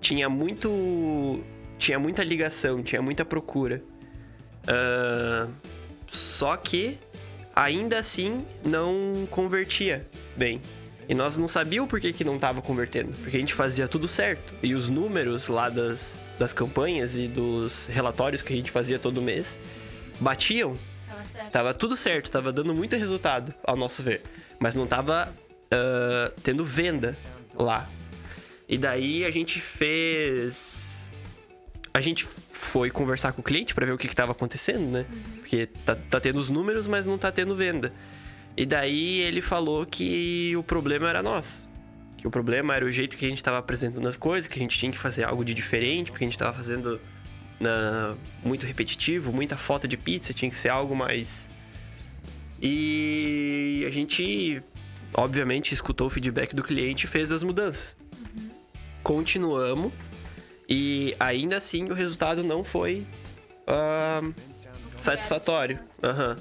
Tinha 0.00 0.28
muito. 0.28 1.44
Tinha 1.78 1.98
muita 1.98 2.22
ligação, 2.22 2.82
tinha 2.82 3.02
muita 3.02 3.24
procura. 3.24 3.82
Uh, 4.64 5.52
só 6.06 6.56
que 6.56 6.98
ainda 7.54 7.98
assim 7.98 8.44
não 8.64 9.26
convertia 9.30 10.06
bem. 10.36 10.60
E 11.08 11.14
nós 11.14 11.36
não 11.36 11.46
sabíamos 11.46 11.90
por 11.90 12.00
que, 12.00 12.12
que 12.12 12.24
não 12.24 12.36
estava 12.36 12.62
convertendo. 12.62 13.12
Porque 13.12 13.36
a 13.36 13.40
gente 13.40 13.52
fazia 13.52 13.86
tudo 13.86 14.08
certo. 14.08 14.54
E 14.62 14.74
os 14.74 14.88
números 14.88 15.48
lá 15.48 15.68
das, 15.68 16.22
das 16.38 16.52
campanhas 16.52 17.14
e 17.14 17.28
dos 17.28 17.86
relatórios 17.86 18.40
que 18.42 18.52
a 18.52 18.56
gente 18.56 18.70
fazia 18.70 18.98
todo 18.98 19.20
mês 19.20 19.58
batiam. 20.18 20.76
Tava 21.06 21.24
certo. 21.24 21.50
Tava 21.50 21.74
tudo 21.74 21.96
certo, 21.96 22.30
tava 22.30 22.52
dando 22.52 22.74
muito 22.74 22.96
resultado, 22.96 23.52
ao 23.62 23.76
nosso 23.76 24.02
ver. 24.02 24.22
Mas 24.58 24.74
não 24.74 24.86
tava 24.86 25.34
uh, 25.66 26.40
tendo 26.42 26.64
venda 26.64 27.16
lá. 27.54 27.88
E 28.68 28.78
daí 28.78 29.24
a 29.24 29.30
gente 29.30 29.60
fez. 29.60 30.93
A 31.94 32.00
gente 32.00 32.24
foi 32.24 32.90
conversar 32.90 33.32
com 33.32 33.40
o 33.40 33.44
cliente 33.44 33.72
para 33.72 33.86
ver 33.86 33.92
o 33.92 33.96
que, 33.96 34.08
que 34.08 34.16
tava 34.16 34.32
acontecendo, 34.32 34.90
né? 34.90 35.06
Porque 35.36 35.66
tá, 35.86 35.94
tá 35.94 36.18
tendo 36.18 36.40
os 36.40 36.48
números, 36.48 36.88
mas 36.88 37.06
não 37.06 37.16
tá 37.16 37.30
tendo 37.30 37.54
venda. 37.54 37.92
E 38.56 38.66
daí 38.66 39.20
ele 39.20 39.40
falou 39.40 39.86
que 39.86 40.56
o 40.56 40.62
problema 40.64 41.08
era 41.08 41.22
nós. 41.22 41.64
Que 42.16 42.26
o 42.26 42.30
problema 42.32 42.74
era 42.74 42.84
o 42.84 42.90
jeito 42.90 43.16
que 43.16 43.24
a 43.24 43.28
gente 43.28 43.38
estava 43.38 43.58
apresentando 43.58 44.08
as 44.08 44.16
coisas, 44.16 44.48
que 44.48 44.58
a 44.58 44.62
gente 44.62 44.76
tinha 44.76 44.90
que 44.90 44.98
fazer 44.98 45.22
algo 45.22 45.44
de 45.44 45.54
diferente, 45.54 46.10
porque 46.10 46.24
a 46.24 46.26
gente 46.26 46.34
estava 46.34 46.52
fazendo 46.52 47.00
na, 47.60 48.16
muito 48.44 48.66
repetitivo, 48.66 49.32
muita 49.32 49.56
foto 49.56 49.86
de 49.86 49.96
pizza, 49.96 50.34
tinha 50.34 50.50
que 50.50 50.56
ser 50.56 50.70
algo 50.70 50.96
mais. 50.96 51.48
E 52.60 53.84
a 53.86 53.90
gente, 53.90 54.60
obviamente, 55.12 55.72
escutou 55.72 56.08
o 56.08 56.10
feedback 56.10 56.56
do 56.56 56.62
cliente 56.64 57.04
e 57.04 57.08
fez 57.08 57.30
as 57.30 57.44
mudanças. 57.44 57.96
Continuamos 59.00 59.92
e 60.68 61.14
ainda 61.18 61.56
assim 61.56 61.84
o 61.84 61.94
resultado 61.94 62.42
não 62.42 62.64
foi 62.64 63.06
ah, 63.66 64.22
satisfatório. 64.98 65.78
Aham. 66.02 66.36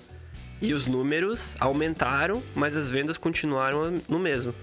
E 0.61 0.73
os 0.73 0.87
números 0.87 1.55
aumentaram, 1.59 2.41
mas 2.55 2.77
as 2.77 2.89
vendas 2.89 3.17
continuaram 3.17 4.01
no 4.07 4.17
mesmo. 4.17 4.55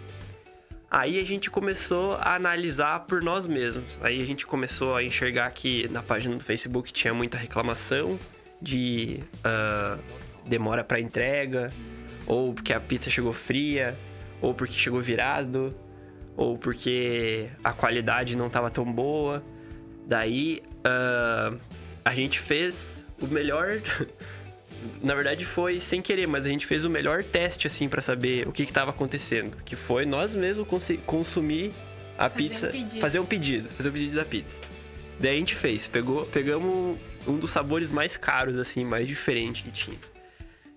Aí 0.91 1.21
a 1.21 1.25
gente 1.25 1.51
começou 1.51 2.15
a 2.15 2.35
analisar 2.35 3.01
por 3.01 3.23
nós 3.23 3.47
mesmos. 3.47 3.99
Aí 4.03 4.21
a 4.21 4.25
gente 4.25 4.47
começou 4.47 4.97
a 4.97 5.05
enxergar 5.05 5.51
que 5.51 5.89
na 5.89 6.03
página 6.03 6.37
do 6.37 6.43
Facebook 6.43 6.93
tinha 6.93 7.13
muita 7.13 7.37
reclamação 7.37 8.19
de 8.61 9.21
ah, 9.45 9.99
demora 10.47 10.83
para 10.83 10.99
entrega, 10.99 11.73
ou 12.27 12.55
porque 12.55 12.73
a 12.73 12.81
pizza 12.81 13.11
chegou 13.11 13.33
fria, 13.33 13.97
ou 14.41 14.55
porque 14.55 14.75
chegou 14.75 15.01
virado, 15.01 15.75
ou 16.37 16.57
porque 16.59 17.49
a 17.63 17.73
qualidade 17.73 18.37
não 18.37 18.47
estava 18.47 18.71
tão 18.71 18.85
boa. 18.91 19.43
Daí 20.07 20.61
ah, 20.85 21.53
a 22.05 22.15
gente 22.15 22.39
fez 22.39 23.05
o 23.21 23.27
melhor. 23.27 23.81
Na 25.03 25.15
verdade 25.15 25.45
foi 25.45 25.79
sem 25.79 26.01
querer, 26.01 26.27
mas 26.27 26.47
a 26.47 26.49
gente 26.49 26.67
fez 26.67 26.87
o 26.87 26.91
melhor 26.91 27.23
teste 27.23 27.67
assim 27.67 27.87
para 27.89 28.01
saber 28.01 28.49
o 28.49 28.53
que 28.53 28.63
estava 28.63 28.91
acontecendo, 28.91 29.59
que 29.63 29.77
foi 29.77 30.07
nós 30.07 30.35
mesmos 30.35 30.67
consi- 30.67 30.97
consumir 30.99 31.71
a 32.17 32.31
Fazer 32.31 32.37
pizza, 32.43 32.69
um 32.69 32.71
pedido. 32.71 33.01
fazer 33.01 33.19
um 33.21 33.27
pedido, 33.27 33.69
fazer 33.71 33.89
um 33.91 33.93
pedido 33.93 34.17
da 34.17 34.25
pizza. 34.25 34.59
Daí 35.19 35.37
a 35.37 35.39
gente 35.39 35.55
fez, 35.55 35.87
pegou, 35.87 36.25
pegamos 36.25 36.99
um 37.27 37.37
dos 37.37 37.51
sabores 37.51 37.91
mais 37.91 38.17
caros 38.17 38.57
assim, 38.57 38.83
mais 38.83 39.07
diferente 39.07 39.63
que 39.65 39.71
tinha. 39.71 39.99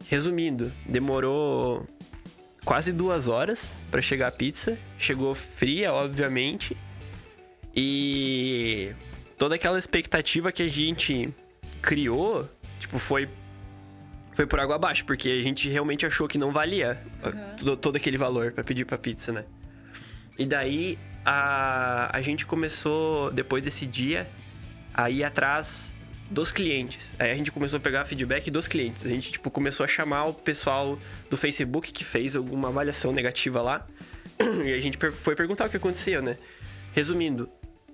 Resumindo, 0.09 0.69
demorou 0.85 1.87
quase 2.65 2.91
duas 2.91 3.27
horas 3.27 3.69
para 3.91 4.01
chegar 4.01 4.27
a 4.27 4.31
pizza, 4.31 4.77
chegou 4.97 5.33
fria, 5.35 5.93
obviamente, 5.93 6.77
e 7.75 8.93
toda 9.37 9.55
aquela 9.55 9.79
expectativa 9.79 10.51
que 10.51 10.63
a 10.63 10.69
gente 10.69 11.33
criou, 11.81 12.49
tipo, 12.79 12.99
foi 12.99 13.27
foi 14.33 14.47
por 14.47 14.59
água 14.59 14.75
abaixo, 14.75 15.05
porque 15.05 15.29
a 15.29 15.43
gente 15.43 15.69
realmente 15.69 16.07
achou 16.07 16.27
que 16.27 16.39
não 16.39 16.51
valia 16.51 16.99
uh, 17.61 17.75
todo, 17.77 17.95
aquele 17.95 18.17
valor 18.17 18.51
pra 18.51 18.63
pedir 18.63 18.83
pra 18.83 18.97
pizza, 18.97 19.31
né? 19.31 19.45
E 20.39 20.45
daí 20.45 20.97
a, 21.23 22.09
a 22.17 22.19
gente 22.19 22.43
começou, 22.43 23.31
depois 23.31 23.61
desse 23.61 23.85
dia, 23.85 24.27
a 24.91 25.07
ir 25.09 25.23
atrás 25.23 25.95
dos 26.33 26.51
clientes. 26.51 27.13
Aí 27.19 27.31
a 27.31 27.35
gente 27.35 27.51
começou 27.51 27.77
a 27.77 27.79
pegar 27.79 28.03
feedback 28.05 28.49
dos 28.49 28.67
clientes. 28.67 29.05
A 29.05 29.09
gente, 29.09 29.31
tipo, 29.31 29.49
começou 29.51 29.83
a 29.83 29.87
chamar 29.87 30.25
o 30.25 30.33
pessoal 30.33 30.97
do 31.29 31.37
Facebook 31.37 31.91
que 31.91 32.03
fez 32.03 32.35
alguma 32.35 32.69
avaliação 32.69 33.11
negativa 33.11 33.61
lá. 33.61 33.87
E 34.65 34.73
a 34.73 34.79
gente 34.79 34.97
foi 35.11 35.35
perguntar 35.35 35.67
o 35.67 35.69
que 35.69 35.77
acontecia, 35.77 36.21
né? 36.21 36.37
Resumindo, 36.93 37.49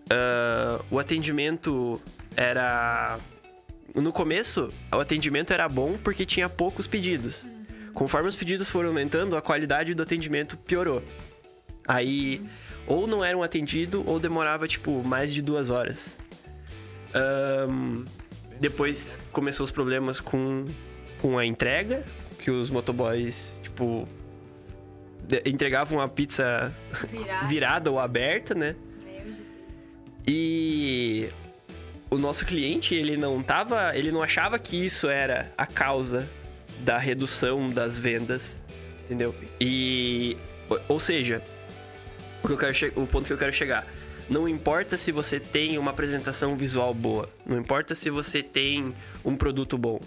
ah, 0.09 0.81
o 0.89 0.97
atendimento 0.97 2.01
era 2.35 3.19
no 3.93 4.11
começo, 4.11 4.71
o 4.91 4.99
atendimento 4.99 5.51
era 5.51 5.67
bom 5.67 5.97
porque 6.03 6.25
tinha 6.25 6.47
poucos 6.47 6.87
pedidos. 6.87 7.47
Conforme 7.93 8.29
os 8.29 8.35
pedidos 8.35 8.69
foram 8.69 8.89
aumentando, 8.89 9.35
a 9.35 9.41
qualidade 9.41 9.93
do 9.93 10.03
atendimento 10.03 10.55
piorou. 10.57 11.03
Aí, 11.87 12.41
ou 12.87 13.07
não 13.07 13.25
era 13.25 13.37
um 13.37 13.43
atendido, 13.43 14.03
ou 14.07 14.19
demorava, 14.19 14.67
tipo, 14.67 15.03
mais 15.03 15.33
de 15.33 15.41
duas 15.41 15.69
horas. 15.69 16.15
Ahn, 17.13 18.05
depois 18.59 19.17
começou 19.31 19.63
os 19.63 19.71
problemas 19.71 20.19
com, 20.19 20.65
com 21.21 21.37
a 21.37 21.45
entrega, 21.45 22.03
que 22.39 22.51
os 22.51 22.69
motoboys, 22.69 23.53
tipo, 23.61 24.07
entregavam 25.45 25.99
a 26.01 26.07
pizza 26.07 26.73
Virar. 27.11 27.45
virada 27.47 27.91
ou 27.91 27.99
aberta, 27.99 28.55
né? 28.55 28.75
Meu 29.05 29.25
Jesus. 29.27 29.43
E 30.27 31.29
o 32.09 32.17
nosso 32.17 32.45
cliente, 32.45 32.95
ele 32.95 33.15
não 33.17 33.41
tava, 33.41 33.95
ele 33.95 34.11
não 34.11 34.21
achava 34.23 34.57
que 34.57 34.85
isso 34.85 35.07
era 35.07 35.51
a 35.57 35.65
causa 35.65 36.27
da 36.79 36.97
redução 36.97 37.67
das 37.67 37.99
vendas, 37.99 38.57
entendeu? 39.03 39.35
E 39.59 40.37
ou- 40.87 40.99
seja, 40.99 41.41
o 42.43 42.47
que 42.47 42.53
eu 42.53 42.57
quero 42.57 42.99
o 43.01 43.05
ponto 43.05 43.25
que 43.27 43.33
eu 43.33 43.37
quero 43.37 43.51
chegar, 43.51 43.85
não 44.29 44.47
importa 44.47 44.95
se 44.95 45.11
você 45.11 45.39
tem 45.39 45.77
uma 45.77 45.91
apresentação 45.91 46.55
visual 46.55 46.93
boa, 46.93 47.29
não 47.45 47.57
importa 47.57 47.95
se 47.95 48.09
você 48.09 48.43
tem 48.43 48.93
um 49.25 49.35
produto 49.35 49.77
bom. 49.77 49.99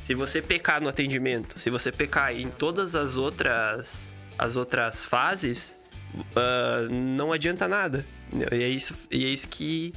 Se 0.00 0.14
você 0.14 0.40
pecar 0.40 0.80
no 0.80 0.88
atendimento, 0.88 1.58
se 1.58 1.68
você 1.68 1.90
pecar 1.90 2.34
em 2.34 2.48
todas 2.48 2.94
as 2.94 3.16
outras 3.16 4.14
as 4.38 4.54
outras 4.54 5.04
fases, 5.04 5.76
ah, 6.36 6.86
não 6.88 7.32
adianta 7.32 7.66
nada. 7.66 8.06
E 8.52 8.62
é 8.62 8.68
isso, 8.68 8.94
e 9.10 9.24
é 9.24 9.28
isso 9.28 9.48
que 9.48 9.92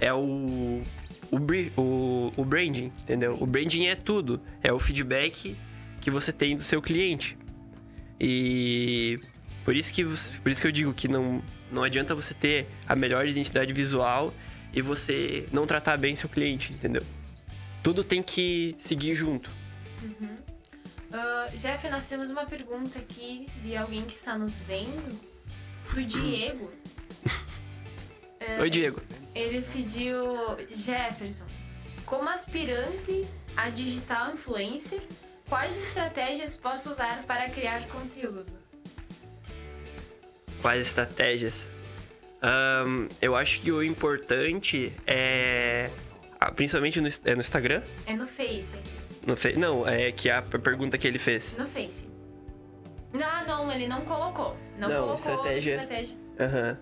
é 0.00 0.12
o 0.12 0.82
o, 1.30 1.36
o 1.80 2.32
o 2.36 2.44
branding, 2.44 2.90
entendeu? 3.00 3.36
O 3.38 3.46
branding 3.46 3.86
é 3.86 3.94
tudo, 3.94 4.40
é 4.62 4.72
o 4.72 4.78
feedback 4.78 5.56
que 6.00 6.10
você 6.10 6.32
tem 6.32 6.56
do 6.56 6.62
seu 6.62 6.80
cliente. 6.80 7.36
E 8.18 9.20
por 9.64 9.76
isso 9.76 9.92
que 9.92 10.04
por 10.04 10.50
isso 10.50 10.60
que 10.60 10.66
eu 10.66 10.72
digo 10.72 10.94
que 10.94 11.08
não 11.08 11.42
não 11.72 11.82
adianta 11.82 12.14
você 12.14 12.34
ter 12.34 12.66
a 12.86 12.94
melhor 12.94 13.26
identidade 13.26 13.72
visual 13.72 14.32
e 14.72 14.82
você 14.82 15.46
não 15.50 15.66
tratar 15.66 15.96
bem 15.96 16.14
seu 16.14 16.28
cliente, 16.28 16.72
entendeu? 16.72 17.02
Tudo 17.82 18.04
tem 18.04 18.22
que 18.22 18.76
seguir 18.78 19.14
junto. 19.14 19.50
Ah, 21.12 21.48
Jeff, 21.56 21.88
nós 21.88 22.08
temos 22.08 22.30
uma 22.30 22.46
pergunta 22.46 22.98
aqui 22.98 23.48
de 23.62 23.76
alguém 23.76 24.04
que 24.04 24.12
está 24.12 24.36
nos 24.38 24.60
vendo, 24.60 25.18
do 25.94 26.04
Diego. 26.04 26.70
Oi, 28.60 28.70
Diego. 28.70 29.00
Ele 29.34 29.62
pediu, 29.62 30.16
Jefferson, 30.70 31.46
como 32.04 32.28
aspirante 32.28 33.26
a 33.56 33.70
digital 33.70 34.32
influencer, 34.32 35.00
quais 35.48 35.78
estratégias 35.78 36.56
posso 36.56 36.90
usar 36.90 37.22
para 37.24 37.48
criar 37.50 37.86
conteúdo? 37.88 38.61
Quais 40.62 40.86
estratégias? 40.86 41.70
Ahn, 42.40 43.08
eu 43.20 43.36
acho 43.36 43.60
que 43.60 43.70
o 43.70 43.82
importante 43.82 44.92
é. 45.06 45.90
ah, 46.40 46.50
Principalmente 46.50 47.00
no, 47.00 47.08
é 47.24 47.34
no 47.34 47.40
Instagram? 47.40 47.82
É 48.06 48.14
no 48.14 48.26
Face 48.26 48.76
aqui. 48.78 48.90
No 49.26 49.36
Fe- 49.36 49.54
não, 49.56 49.86
é 49.86 50.10
que 50.10 50.30
a 50.30 50.40
pergunta 50.42 50.96
que 50.98 51.06
ele 51.06 51.18
fez. 51.18 51.56
No 51.56 51.66
Face. 51.66 52.08
Não, 53.12 53.46
não, 53.46 53.72
ele 53.72 53.86
não 53.86 54.00
colocou. 54.02 54.56
Não, 54.78 54.88
Não, 54.88 54.96
colocou 55.08 55.14
estratégia. 55.16 55.74
estratégia. 55.76 56.16
Aham. 56.40 56.78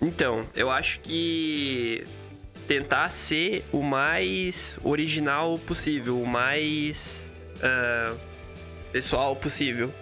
Então, 0.00 0.46
eu 0.54 0.70
acho 0.70 1.00
que 1.00 2.06
tentar 2.66 3.10
ser 3.10 3.64
o 3.72 3.82
mais 3.82 4.78
original 4.82 5.58
possível, 5.58 6.20
o 6.20 6.26
mais 6.26 7.28
ah, 7.62 8.14
pessoal 8.92 9.34
possível. 9.36 9.92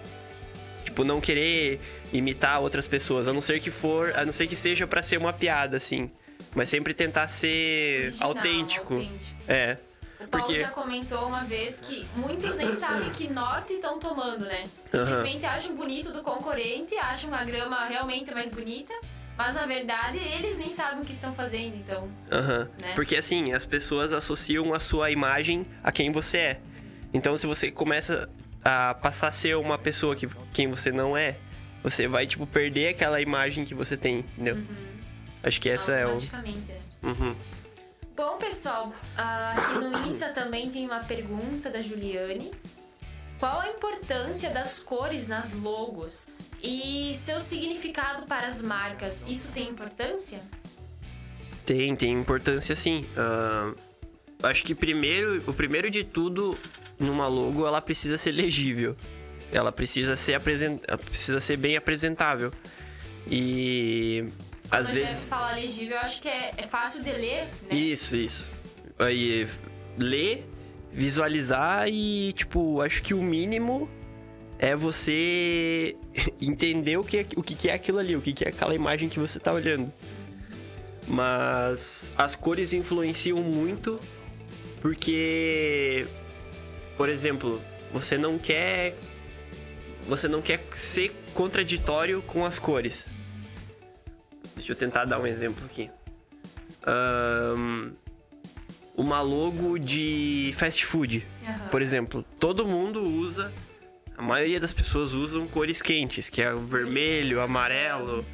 Tipo, 0.85 1.03
não 1.03 1.19
querer 1.19 1.79
imitar 2.11 2.59
outras 2.61 2.87
pessoas, 2.87 3.27
a 3.27 3.33
não 3.33 3.41
ser 3.41 3.59
que 3.59 3.69
for, 3.71 4.13
a 4.15 4.25
não 4.25 4.31
ser 4.31 4.47
que 4.47 4.55
seja 4.55 4.87
pra 4.87 5.01
ser 5.01 5.17
uma 5.17 5.31
piada, 5.33 5.77
assim. 5.77 6.09
Mas 6.55 6.69
sempre 6.69 6.93
tentar 6.93 7.27
ser 7.27 8.05
Original, 8.07 8.29
autêntico. 8.29 8.93
autêntico. 8.95 9.41
É. 9.47 9.77
O 10.19 10.27
Paulo 10.27 10.45
Porque- 10.47 10.61
já 10.61 10.69
comentou 10.69 11.27
uma 11.27 11.43
vez 11.43 11.79
que 11.79 12.05
muitos 12.15 12.57
nem 12.57 12.73
sabem 12.75 13.09
que 13.11 13.27
norte 13.29 13.73
estão 13.73 13.99
tomando, 13.99 14.45
né? 14.45 14.65
Simplesmente 14.89 15.45
acham 15.45 15.75
bonito 15.75 16.11
do 16.11 16.21
concorrente, 16.23 16.95
acham 16.97 17.33
a 17.33 17.43
grama 17.45 17.85
realmente 17.85 18.33
mais 18.33 18.51
bonita, 18.51 18.93
mas 19.37 19.55
na 19.55 19.65
verdade 19.65 20.17
eles 20.17 20.57
nem 20.57 20.69
sabem 20.71 21.03
o 21.03 21.05
que 21.05 21.13
estão 21.13 21.33
fazendo, 21.33 21.75
então. 21.77 22.09
Aham. 22.31 22.67
Né? 22.81 22.93
Porque 22.95 23.15
assim, 23.15 23.53
as 23.53 23.65
pessoas 23.65 24.11
associam 24.11 24.73
a 24.73 24.79
sua 24.79 25.09
imagem 25.09 25.65
a 25.81 25.91
quem 25.91 26.11
você 26.11 26.37
é. 26.37 26.59
Então 27.13 27.37
se 27.37 27.47
você 27.47 27.71
começa 27.71 28.27
a 28.65 28.93
passar 28.95 29.27
a 29.27 29.31
ser 29.31 29.55
uma 29.55 29.77
pessoa 29.77 30.15
que 30.17 30.27
quem 30.53 30.67
você 30.69 30.91
não 30.91 31.15
é, 31.15 31.37
você 31.83 32.07
vai, 32.07 32.27
tipo, 32.27 32.45
perder 32.45 32.89
aquela 32.89 33.21
imagem 33.21 33.65
que 33.65 33.73
você 33.73 33.95
tem, 33.95 34.19
entendeu? 34.19 34.57
Acho 35.41 35.59
que 35.61 35.69
essa 35.69 35.93
é 35.93 36.05
o. 36.05 36.15
né? 36.15 36.81
Uhum. 37.01 37.35
Bom, 38.15 38.37
pessoal, 38.37 38.93
ah, 39.15 39.53
aqui 39.57 39.79
no 39.79 40.05
Insta 40.05 40.29
também 40.29 40.69
tem 40.69 40.85
uma 40.85 40.99
pergunta 40.99 41.69
da 41.69 41.81
Juliane. 41.81 42.51
Qual 43.39 43.61
a 43.61 43.69
importância 43.69 44.49
das 44.49 44.79
cores 44.79 45.29
nas 45.29 45.53
logos 45.53 46.41
e 46.61 47.13
seu 47.15 47.39
significado 47.39 48.27
para 48.27 48.47
as 48.47 48.61
marcas? 48.61 49.23
Isso 49.25 49.49
tem 49.53 49.69
importância? 49.69 50.41
Tem, 51.65 51.95
tem 51.95 52.11
importância 52.11 52.75
sim. 52.75 53.05
Ah, 53.15 53.73
acho 54.43 54.65
que 54.65 54.75
primeiro, 54.75 55.41
o 55.47 55.53
primeiro 55.53 55.89
de 55.89 56.03
tudo, 56.03 56.57
numa 56.99 57.27
logo, 57.29 57.65
ela 57.65 57.79
precisa 57.79 58.17
ser 58.17 58.33
legível. 58.33 58.97
Ela 59.51 59.71
precisa 59.71 60.15
ser, 60.15 60.35
apresent... 60.35 60.81
ela 60.87 60.97
precisa 60.97 61.39
ser 61.39 61.57
bem 61.57 61.75
apresentável. 61.75 62.51
E 63.27 64.25
às 64.71 64.87
Quando 64.87 64.95
vezes. 64.95 65.25
falar 65.25 65.55
legível, 65.55 65.97
eu 65.97 66.01
acho 66.01 66.21
que 66.21 66.27
é, 66.27 66.51
é 66.57 66.67
fácil 66.67 67.03
de 67.03 67.11
ler, 67.11 67.47
né? 67.69 67.75
Isso, 67.75 68.15
isso. 68.15 68.47
Aí, 68.97 69.47
ler, 69.97 70.45
visualizar 70.91 71.87
e, 71.87 72.33
tipo, 72.33 72.81
acho 72.81 73.01
que 73.01 73.13
o 73.13 73.21
mínimo 73.21 73.89
é 74.59 74.75
você 74.75 75.95
entender 76.39 76.97
o 76.97 77.03
que 77.03 77.17
é, 77.19 77.25
o 77.35 77.41
que 77.41 77.69
é 77.69 77.73
aquilo 77.73 77.97
ali, 77.97 78.15
o 78.15 78.21
que 78.21 78.33
que 78.33 78.45
é 78.45 78.49
aquela 78.49 78.75
imagem 78.75 79.09
que 79.09 79.17
você 79.17 79.39
tá 79.39 79.51
olhando. 79.51 79.91
Mas 81.07 82.13
as 82.15 82.35
cores 82.35 82.71
influenciam 82.71 83.41
muito 83.41 83.99
porque, 84.81 86.05
por 86.95 87.09
exemplo, 87.09 87.59
você 87.91 88.17
não 88.17 88.37
quer 88.37 88.95
você 90.09 90.27
não 90.27 90.41
quer 90.41 90.59
ser 90.73 91.11
contraditório 91.33 92.21
com 92.23 92.43
as 92.43 92.57
cores. 92.57 93.07
Deixa 94.55 94.71
eu 94.71 94.75
tentar 94.75 95.05
dar 95.05 95.19
um 95.19 95.27
exemplo 95.27 95.63
aqui. 95.65 95.89
Ahn, 96.85 97.91
uma 98.97 99.21
logo 99.21 99.77
de 99.77 100.51
fast 100.55 100.85
food, 100.85 101.25
Aham. 101.47 101.67
por 101.69 101.81
exemplo. 101.81 102.25
Todo 102.39 102.65
mundo 102.65 103.03
usa, 103.03 103.53
a 104.17 104.21
maioria 104.21 104.59
das 104.59 104.73
pessoas 104.73 105.13
usam 105.13 105.47
cores 105.47 105.81
quentes, 105.81 106.27
que 106.27 106.41
é 106.41 106.53
o 106.53 106.59
vermelho, 106.59 107.37
o 107.37 107.41
amarelo, 107.41 108.25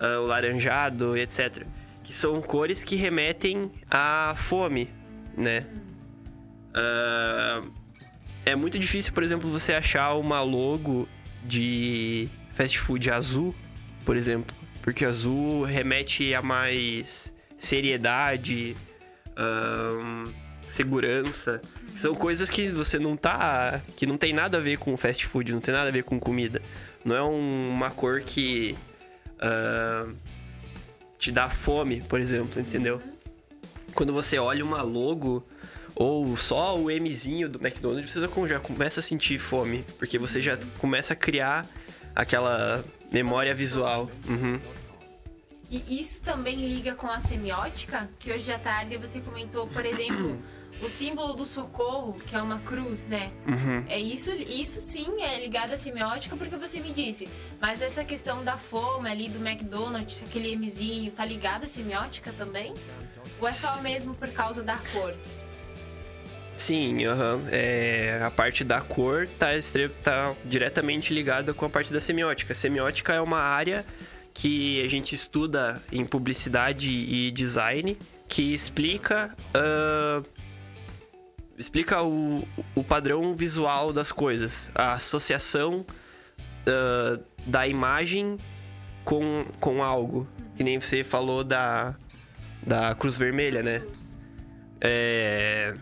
ah, 0.00 0.20
o 0.20 0.26
laranjado, 0.26 1.16
etc. 1.16 1.64
Que 2.02 2.12
são 2.12 2.40
cores 2.40 2.82
que 2.82 2.96
remetem 2.96 3.70
à 3.90 4.34
fome, 4.36 4.90
né? 5.36 5.66
Ah, 6.74 7.62
é 8.44 8.56
muito 8.56 8.78
difícil, 8.78 9.12
por 9.12 9.22
exemplo, 9.22 9.50
você 9.50 9.74
achar 9.74 10.14
uma 10.14 10.40
logo 10.40 11.06
de 11.44 12.28
fast 12.52 12.78
food 12.78 13.10
azul, 13.10 13.54
por 14.04 14.16
exemplo, 14.16 14.54
porque 14.82 15.04
azul 15.04 15.62
remete 15.64 16.34
a 16.34 16.42
mais 16.42 17.32
seriedade, 17.56 18.76
ahn, 19.36 20.30
segurança. 20.68 21.60
São 21.96 22.14
coisas 22.14 22.48
que 22.50 22.68
você 22.68 22.98
não 22.98 23.16
tá. 23.16 23.80
que 23.96 24.06
não 24.06 24.16
tem 24.16 24.32
nada 24.32 24.58
a 24.58 24.60
ver 24.60 24.78
com 24.78 24.96
fast 24.96 25.26
food, 25.26 25.52
não 25.52 25.60
tem 25.60 25.74
nada 25.74 25.88
a 25.88 25.92
ver 25.92 26.04
com 26.04 26.18
comida. 26.20 26.60
Não 27.04 27.16
é 27.16 27.22
um- 27.22 27.70
uma 27.70 27.90
cor 27.90 28.20
que. 28.22 28.76
ahn, 29.40 30.14
te 31.18 31.32
dá 31.32 31.48
fome, 31.50 32.00
por 32.02 32.20
exemplo, 32.20 32.60
entendeu? 32.60 33.00
Quando 33.94 34.12
você 34.12 34.38
olha 34.38 34.64
uma 34.64 34.82
logo 34.82 35.44
ou 35.98 36.36
só 36.36 36.78
o 36.78 36.84
Mzinho 36.88 37.48
do 37.48 37.58
McDonald's, 37.58 38.12
você 38.12 38.20
já- 38.48 38.60
começa 38.60 39.00
a 39.00 39.02
sentir 39.02 39.38
fome, 39.38 39.84
porque 39.98 40.16
você 40.16 40.40
já 40.40 40.56
começa 40.78 41.12
a 41.12 41.16
criar 41.16 41.66
aquela 42.14 42.84
memória 43.10 43.52
visual. 43.52 44.08
Uhum. 44.28 44.60
E 45.70 46.00
isso 46.00 46.22
também 46.22 46.56
liga 46.56 46.94
com 46.94 47.08
a 47.08 47.18
semiótica, 47.18 48.08
que 48.18 48.32
hoje 48.32 48.50
à 48.52 48.58
tarde 48.58 48.96
você 48.96 49.20
comentou, 49.20 49.66
por 49.66 49.84
exemplo, 49.84 50.38
o 50.80 50.88
símbolo 50.88 51.34
do 51.34 51.44
socorro, 51.44 52.14
que 52.26 52.34
é 52.34 52.40
uma 52.40 52.60
cruz, 52.60 53.06
né? 53.08 53.32
Uhum. 53.46 53.84
É 53.88 53.98
isso, 53.98 54.30
isso 54.32 54.80
sim 54.80 55.20
é 55.20 55.38
ligado 55.40 55.72
à 55.72 55.76
semiótica 55.76 56.36
porque 56.36 56.56
você 56.56 56.78
me 56.80 56.92
disse. 56.92 57.28
Mas 57.60 57.82
essa 57.82 58.04
questão 58.04 58.44
da 58.44 58.56
fome 58.56 59.10
ali 59.10 59.28
do 59.28 59.44
McDonald's, 59.46 60.22
aquele 60.22 60.56
Mzinho, 60.56 61.10
tá 61.10 61.24
ligado 61.24 61.64
à 61.64 61.66
semiótica 61.66 62.32
também? 62.32 62.72
Ou 63.40 63.48
é 63.48 63.52
só 63.52 63.82
mesmo 63.82 64.14
por 64.14 64.28
causa 64.30 64.62
da 64.62 64.76
cor? 64.92 65.12
Sim, 66.58 67.04
aham. 67.06 67.40
É, 67.52 68.20
a 68.22 68.30
parte 68.32 68.64
da 68.64 68.80
cor 68.80 69.28
tá, 69.38 69.56
estre- 69.56 69.88
tá 70.02 70.34
diretamente 70.44 71.14
ligada 71.14 71.54
com 71.54 71.64
a 71.64 71.70
parte 71.70 71.92
da 71.92 72.00
semiótica. 72.00 72.52
Semiótica 72.52 73.14
é 73.14 73.20
uma 73.20 73.38
área 73.38 73.86
que 74.34 74.82
a 74.84 74.88
gente 74.88 75.14
estuda 75.14 75.80
em 75.90 76.04
publicidade 76.04 76.90
e 76.90 77.30
design 77.30 77.96
que 78.28 78.52
explica 78.52 79.34
ah, 79.54 80.22
explica 81.56 82.02
o, 82.02 82.46
o 82.74 82.84
padrão 82.84 83.34
visual 83.34 83.92
das 83.92 84.12
coisas, 84.12 84.68
a 84.74 84.92
associação 84.94 85.86
ah, 86.66 87.20
da 87.46 87.68
imagem 87.68 88.36
com, 89.04 89.46
com 89.60 89.82
algo. 89.82 90.26
Que 90.56 90.64
nem 90.64 90.80
você 90.80 91.04
falou 91.04 91.44
da, 91.44 91.94
da 92.66 92.92
cruz 92.96 93.16
vermelha, 93.16 93.62
né? 93.62 93.80
É, 94.80 95.74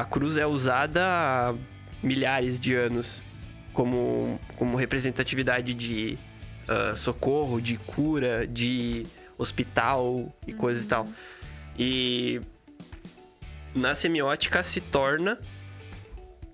a 0.00 0.04
cruz 0.04 0.36
é 0.36 0.46
usada 0.46 1.02
há 1.04 1.54
milhares 2.02 2.58
de 2.58 2.74
anos 2.74 3.20
como, 3.72 4.40
como 4.56 4.76
representatividade 4.76 5.74
de 5.74 6.18
ah, 6.68 6.94
socorro, 6.96 7.60
de 7.60 7.76
cura, 7.76 8.46
de 8.46 9.06
hospital 9.38 10.32
e 10.46 10.52
coisas 10.52 10.84
e 10.84 10.88
tal. 10.88 11.08
E 11.78 12.40
na 13.74 13.94
semiótica 13.94 14.62
se 14.62 14.80
torna 14.80 15.38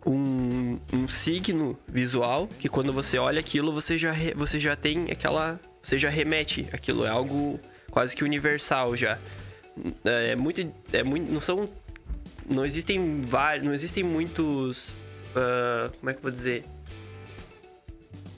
um, 0.07 0.79
um 0.93 1.09
signo 1.09 1.79
visual 1.87 2.49
que 2.59 2.69
quando 2.69 2.93
você 2.93 3.19
olha 3.19 3.41
aquilo 3.41 3.73
você 3.73 3.99
já, 3.99 4.13
re- 4.13 4.35
você 4.35 4.59
já 4.61 4.77
tem 4.77 5.11
aquela. 5.11 5.61
Você 5.83 5.99
já 5.99 6.09
remete. 6.09 6.69
Aquilo 6.73 7.05
é 7.05 7.09
algo 7.09 7.59
quase 7.91 8.15
que 8.15 8.23
universal 8.23 8.97
já. 8.97 9.19
É 10.05 10.37
muito. 10.37 10.73
É 10.93 11.03
muito 11.03 11.33
não 11.33 11.41
são. 11.41 11.69
Não 12.49 12.65
existem 12.65 13.23
vários. 13.23 13.65
Não 13.65 13.73
existem 13.73 14.03
muitos. 14.03 14.97
ah, 15.35 15.91
como 15.99 16.11
é 16.11 16.13
que 16.13 16.19
eu 16.19 16.23
vou 16.23 16.31
dizer? 16.31 16.65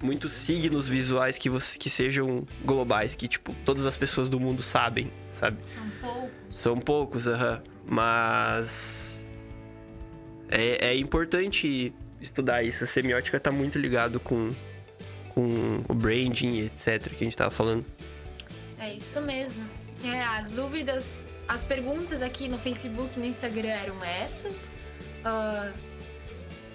Muitos 0.03 0.33
signos 0.33 0.89
visuais 0.89 1.37
que, 1.37 1.51
você, 1.51 1.79
que 1.79 1.91
sejam 1.91 2.47
globais, 2.65 3.15
que, 3.15 3.29
tipo, 3.29 3.55
todas 3.67 3.85
as 3.85 3.99
pessoas 3.99 4.31
do 4.31 4.41
mundo 4.41 4.63
sabem, 4.63 5.13
sabe? 5.31 5.59
São 5.63 5.91
poucos. 6.01 6.31
São 6.51 6.79
poucos, 6.79 7.29
aham. 7.29 7.63
Mas. 7.87 9.29
É, 10.49 10.89
é 10.89 10.97
importante 10.97 11.93
estudar 12.21 12.63
isso. 12.63 12.85
A 12.85 12.87
semiótica 12.87 13.39
tá 13.39 13.51
muito 13.51 13.79
ligado 13.79 14.19
com, 14.19 14.51
com 15.35 15.85
o 15.89 15.95
branding, 15.95 16.61
etc., 16.61 17.09
que 17.11 17.23
a 17.23 17.25
gente 17.25 17.37
tava 17.37 17.51
falando. 17.51 17.85
É 18.79 18.95
isso 18.95 19.21
mesmo. 19.21 19.63
É, 20.03 20.23
as 20.23 20.53
dúvidas, 20.53 21.23
as 21.51 21.65
perguntas 21.65 22.23
aqui 22.23 22.47
no 22.47 22.57
Facebook 22.57 23.11
e 23.17 23.19
no 23.19 23.27
Instagram 23.27 23.71
eram 23.71 24.05
essas. 24.05 24.71
Ah, 25.25 25.73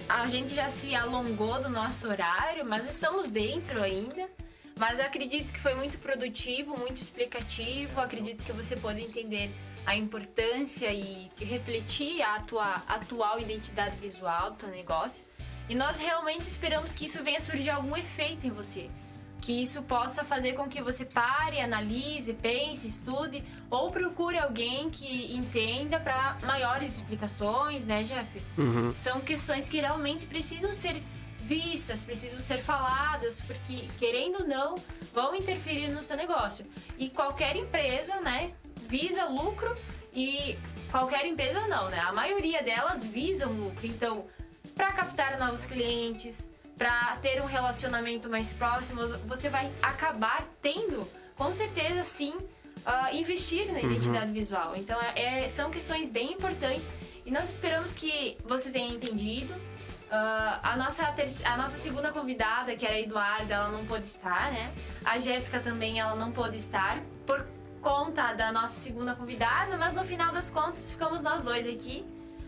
a 0.09 0.27
gente 0.27 0.53
já 0.53 0.67
se 0.67 0.93
alongou 0.93 1.61
do 1.61 1.69
nosso 1.69 2.09
horário, 2.09 2.65
mas 2.65 2.85
estamos 2.89 3.31
dentro 3.31 3.81
ainda. 3.81 4.29
Mas 4.77 4.99
eu 4.99 5.05
acredito 5.05 5.53
que 5.53 5.61
foi 5.61 5.75
muito 5.75 5.97
produtivo, 5.99 6.77
muito 6.77 6.99
explicativo. 6.99 8.01
Acredito 8.01 8.43
que 8.43 8.51
você 8.51 8.75
pode 8.75 8.99
entender 8.99 9.49
a 9.85 9.95
importância 9.95 10.91
e 10.91 11.31
refletir 11.37 12.21
a 12.21 12.41
tua 12.41 12.83
atual 12.85 13.39
identidade 13.39 13.95
visual 13.95 14.51
do 14.51 14.57
teu 14.57 14.69
negócio. 14.69 15.23
E 15.69 15.73
nós 15.73 16.01
realmente 16.01 16.41
esperamos 16.41 16.93
que 16.93 17.05
isso 17.05 17.23
venha 17.23 17.39
surgir 17.39 17.69
algum 17.69 17.95
efeito 17.95 18.45
em 18.45 18.49
você. 18.49 18.89
Que 19.45 19.61
isso 19.61 19.83
possa 19.83 20.23
fazer 20.23 20.53
com 20.53 20.67
que 20.67 20.81
você 20.81 21.05
pare, 21.05 21.61
analise, 21.61 22.33
pense, 22.33 22.87
estude 22.87 23.43
ou 23.69 23.91
procure 23.91 24.39
alguém 24.39 24.89
que 24.89 25.35
entenda 25.35 25.99
para 25.99 26.35
maiores 26.41 26.95
explicações, 26.95 27.85
né, 27.85 28.01
Jeff? 28.01 28.41
Uhum. 28.57 28.95
São 28.95 29.21
questões 29.21 29.69
que 29.69 29.79
realmente 29.79 30.25
precisam 30.25 30.73
ser 30.73 30.99
vistas, 31.41 32.03
precisam 32.03 32.41
ser 32.41 32.57
faladas, 32.57 33.39
porque 33.41 33.87
querendo 33.99 34.41
ou 34.41 34.47
não, 34.47 34.75
vão 35.13 35.35
interferir 35.35 35.89
no 35.89 36.01
seu 36.01 36.17
negócio. 36.17 36.65
E 36.97 37.07
qualquer 37.07 37.55
empresa, 37.55 38.19
né, 38.21 38.51
visa 38.87 39.25
lucro 39.25 39.77
e 40.11 40.57
qualquer 40.89 41.23
empresa 41.27 41.67
não, 41.67 41.87
né? 41.87 41.99
A 41.99 42.11
maioria 42.11 42.63
delas 42.63 43.05
visam 43.05 43.51
lucro. 43.51 43.85
Então, 43.85 44.25
para 44.73 44.91
captar 44.91 45.37
novos 45.37 45.67
clientes, 45.67 46.49
para 46.77 47.15
ter 47.17 47.41
um 47.41 47.45
relacionamento 47.45 48.29
mais 48.29 48.53
próximo, 48.53 49.07
você 49.27 49.49
vai 49.49 49.71
acabar 49.81 50.45
tendo, 50.61 51.07
com 51.35 51.51
certeza, 51.51 52.03
sim, 52.03 52.35
uh, 52.85 53.15
investir 53.15 53.71
na 53.71 53.81
identidade 53.81 54.27
uhum. 54.27 54.33
visual. 54.33 54.75
Então, 54.75 54.99
é, 55.15 55.47
são 55.47 55.69
questões 55.69 56.09
bem 56.09 56.33
importantes 56.33 56.91
e 57.25 57.31
nós 57.31 57.49
esperamos 57.49 57.93
que 57.93 58.37
você 58.45 58.71
tenha 58.71 58.93
entendido. 58.93 59.53
Uh, 59.53 60.59
a, 60.61 60.75
nossa 60.77 61.13
a 61.45 61.57
nossa 61.57 61.77
segunda 61.77 62.11
convidada, 62.11 62.75
que 62.75 62.85
era 62.85 62.95
a 62.95 63.01
Eduarda, 63.01 63.53
ela 63.53 63.69
não 63.69 63.85
pôde 63.85 64.05
estar, 64.05 64.51
né? 64.51 64.71
A 65.03 65.17
Jéssica 65.17 65.59
também, 65.59 65.99
ela 65.99 66.15
não 66.15 66.31
pôde 66.31 66.57
estar 66.57 67.01
por 67.25 67.45
conta 67.81 68.33
da 68.33 68.51
nossa 68.51 68.79
segunda 68.79 69.15
convidada, 69.15 69.77
mas 69.77 69.95
no 69.95 70.03
final 70.03 70.31
das 70.31 70.51
contas 70.51 70.91
ficamos 70.91 71.23
nós 71.23 71.43
dois 71.43 71.67
aqui. 71.67 72.05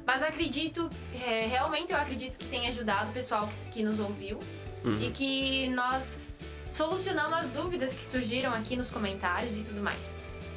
Mas 0.07 0.23
acredito, 0.23 0.89
é, 1.13 1.47
realmente 1.47 1.91
eu 1.91 1.97
acredito 1.97 2.39
que 2.39 2.45
tenha 2.45 2.69
ajudado 2.69 3.09
o 3.09 3.13
pessoal 3.13 3.49
que, 3.65 3.71
que 3.71 3.83
nos 3.83 3.99
ouviu 3.99 4.39
uhum. 4.85 5.01
e 5.01 5.11
que 5.11 5.67
nós 5.67 6.33
solucionamos 6.71 7.37
as 7.37 7.51
dúvidas 7.51 7.93
que 7.93 8.01
surgiram 8.01 8.53
aqui 8.53 8.77
nos 8.77 8.89
comentários 8.89 9.57
e 9.57 9.61
tudo 9.63 9.81
mais. 9.81 10.09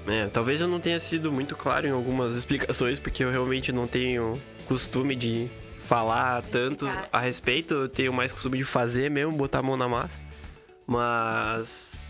É, 0.06 0.28
talvez 0.28 0.60
eu 0.60 0.68
não 0.68 0.78
tenha 0.78 1.00
sido 1.00 1.32
muito 1.32 1.56
claro 1.56 1.84
em 1.84 1.90
algumas 1.90 2.36
explicações, 2.38 3.00
porque 3.00 3.24
eu 3.24 3.30
realmente 3.32 3.72
não 3.72 3.88
tenho 3.88 4.40
costume 4.68 5.16
de 5.16 5.50
falar 5.82 6.42
tanto 6.42 6.86
a 7.12 7.18
respeito. 7.18 7.74
Eu 7.74 7.88
tenho 7.88 8.12
mais 8.12 8.30
costume 8.30 8.56
de 8.56 8.64
fazer 8.64 9.10
mesmo, 9.10 9.32
botar 9.32 9.58
a 9.58 9.62
mão 9.62 9.76
na 9.76 9.88
massa. 9.88 10.22
Mas. 10.86 12.08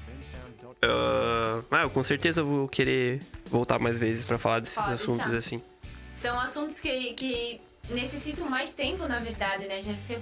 Uh, 0.84 1.64
ah, 1.70 1.82
eu 1.82 1.90
com 1.90 2.04
certeza 2.04 2.42
vou 2.42 2.68
querer 2.68 3.22
voltar 3.50 3.78
mais 3.78 3.98
vezes 3.98 4.26
para 4.26 4.38
falar 4.38 4.60
desses 4.60 4.76
Pode 4.76 4.92
assuntos 4.92 5.30
deixar. 5.30 5.38
assim. 5.38 5.69
São 6.14 6.38
assuntos 6.38 6.80
que, 6.80 7.14
que 7.14 7.60
necessitam 7.88 8.48
mais 8.48 8.72
tempo, 8.72 9.06
na 9.06 9.20
verdade, 9.20 9.66
né, 9.66 9.80
Jeff? 9.80 10.18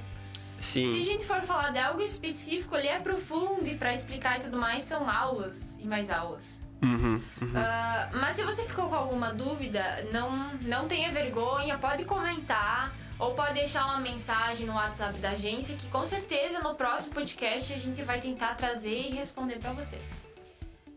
Sim. 0.59 0.93
Se 0.93 1.03
a 1.03 1.05
gente 1.05 1.25
for 1.25 1.43
falar 1.43 1.71
de 1.71 1.79
algo 1.79 2.03
específico, 2.03 2.77
ele 2.77 2.89
é 2.89 2.99
profundo 2.99 3.67
e 3.67 3.77
para 3.77 3.93
explicar 3.93 4.39
e 4.39 4.43
tudo 4.43 4.59
mais, 4.59 4.83
são 4.83 5.09
aulas 5.09 5.77
e 5.79 5.87
mais 5.87 6.11
aulas. 6.11 6.63
Uhum, 6.83 7.21
uhum. 7.41 7.49
Uh, 7.49 8.17
mas 8.17 8.37
se 8.37 8.45
você 8.45 8.65
ficou 8.65 8.89
com 8.89 8.95
alguma 8.95 9.33
dúvida, 9.33 10.07
não, 10.13 10.55
não 10.63 10.87
tenha 10.87 11.11
vergonha, 11.13 11.77
pode 11.79 12.05
comentar 12.05 12.93
ou 13.19 13.35
pode 13.35 13.55
deixar 13.55 13.85
uma 13.87 13.99
mensagem 13.99 14.67
no 14.67 14.75
WhatsApp 14.75 15.19
da 15.19 15.31
agência 15.31 15.77
que 15.77 15.89
com 15.89 16.05
certeza 16.05 16.61
no 16.61 16.75
próximo 16.75 17.15
podcast 17.15 17.73
a 17.73 17.79
gente 17.79 18.03
vai 18.03 18.21
tentar 18.21 18.55
trazer 18.55 19.09
e 19.09 19.15
responder 19.15 19.59
para 19.59 19.73
você. 19.73 19.99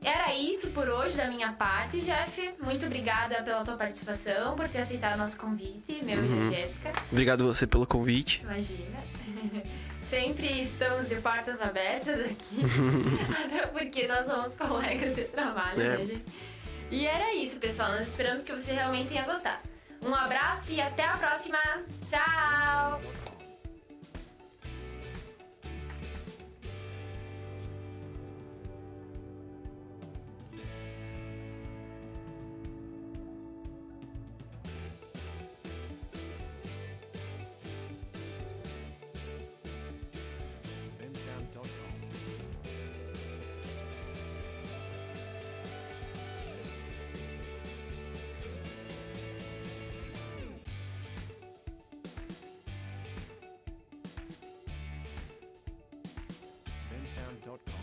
Era 0.03 0.33
isso 0.33 0.71
por 0.71 0.89
hoje 0.89 1.15
da 1.15 1.27
minha 1.27 1.53
parte, 1.53 2.01
Jeff. 2.01 2.55
Muito 2.59 2.87
obrigada 2.87 3.43
pela 3.43 3.63
tua 3.63 3.77
participação, 3.77 4.55
por 4.55 4.67
ter 4.67 4.79
aceitado 4.79 5.13
o 5.13 5.17
nosso 5.19 5.39
convite, 5.39 6.03
meu 6.03 6.17
uhum. 6.17 6.47
e 6.47 6.55
Jéssica. 6.55 6.91
Obrigado 7.11 7.45
você 7.45 7.67
pelo 7.67 7.85
convite. 7.85 8.41
Imagina. 8.41 8.97
Sempre 10.01 10.59
estamos 10.59 11.07
de 11.07 11.15
portas 11.17 11.61
abertas 11.61 12.19
aqui, 12.19 12.57
até 13.45 13.67
porque 13.67 14.07
nós 14.07 14.25
somos 14.25 14.57
colegas 14.57 15.15
de 15.15 15.25
trabalho, 15.25 15.79
é. 15.79 15.97
né, 15.97 16.05
gente? 16.05 16.25
E 16.89 17.05
era 17.05 17.33
isso, 17.35 17.59
pessoal. 17.59 17.91
Nós 17.91 18.09
esperamos 18.09 18.43
que 18.43 18.51
você 18.51 18.73
realmente 18.73 19.09
tenha 19.09 19.25
gostado. 19.25 19.61
Um 20.01 20.13
abraço 20.13 20.73
e 20.73 20.81
até 20.81 21.05
a 21.05 21.15
próxima. 21.15 21.59
Tchau! 22.09 23.30
www.thebrainfuel.com. 57.41 57.81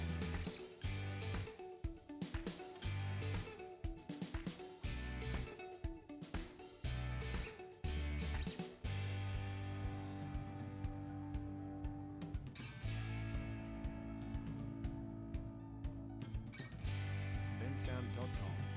sound.com. 17.79 18.68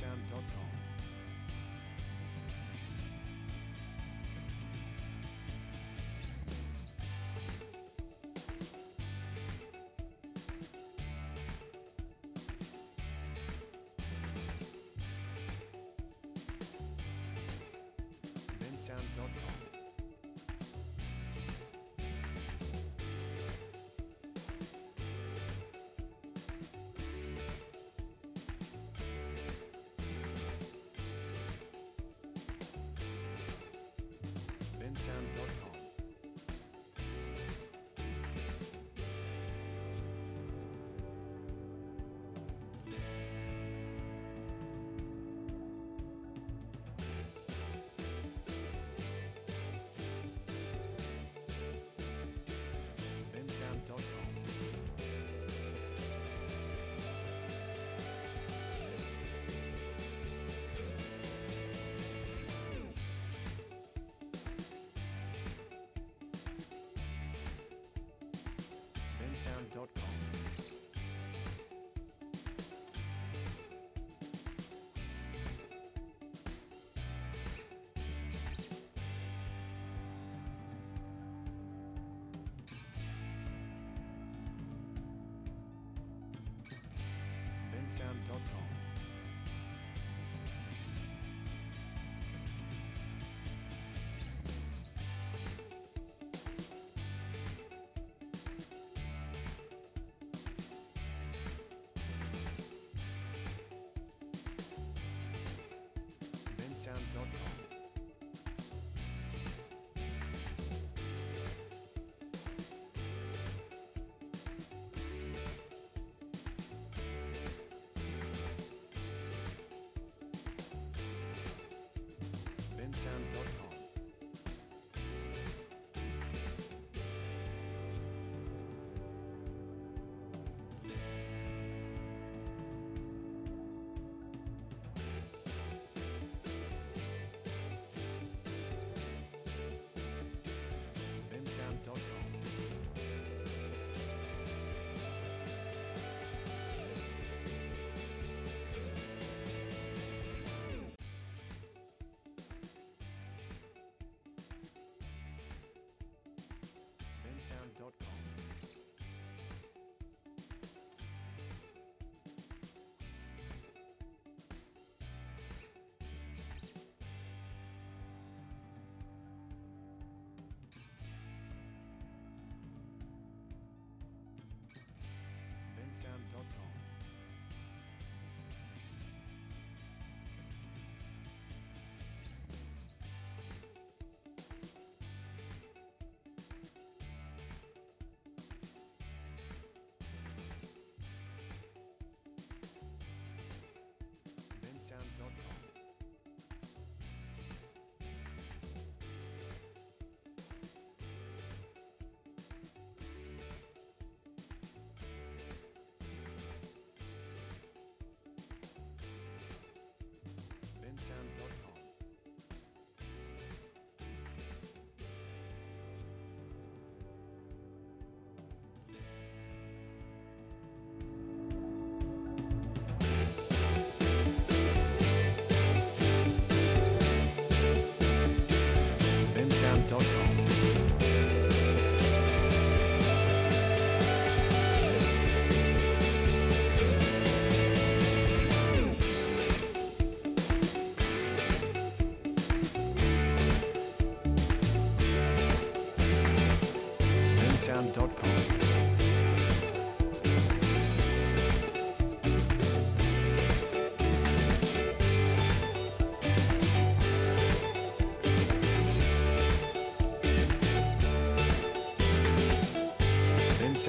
sound.com. 0.00 0.69
soundcloud.com. 87.90 88.79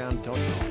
sound.com. 0.02 0.70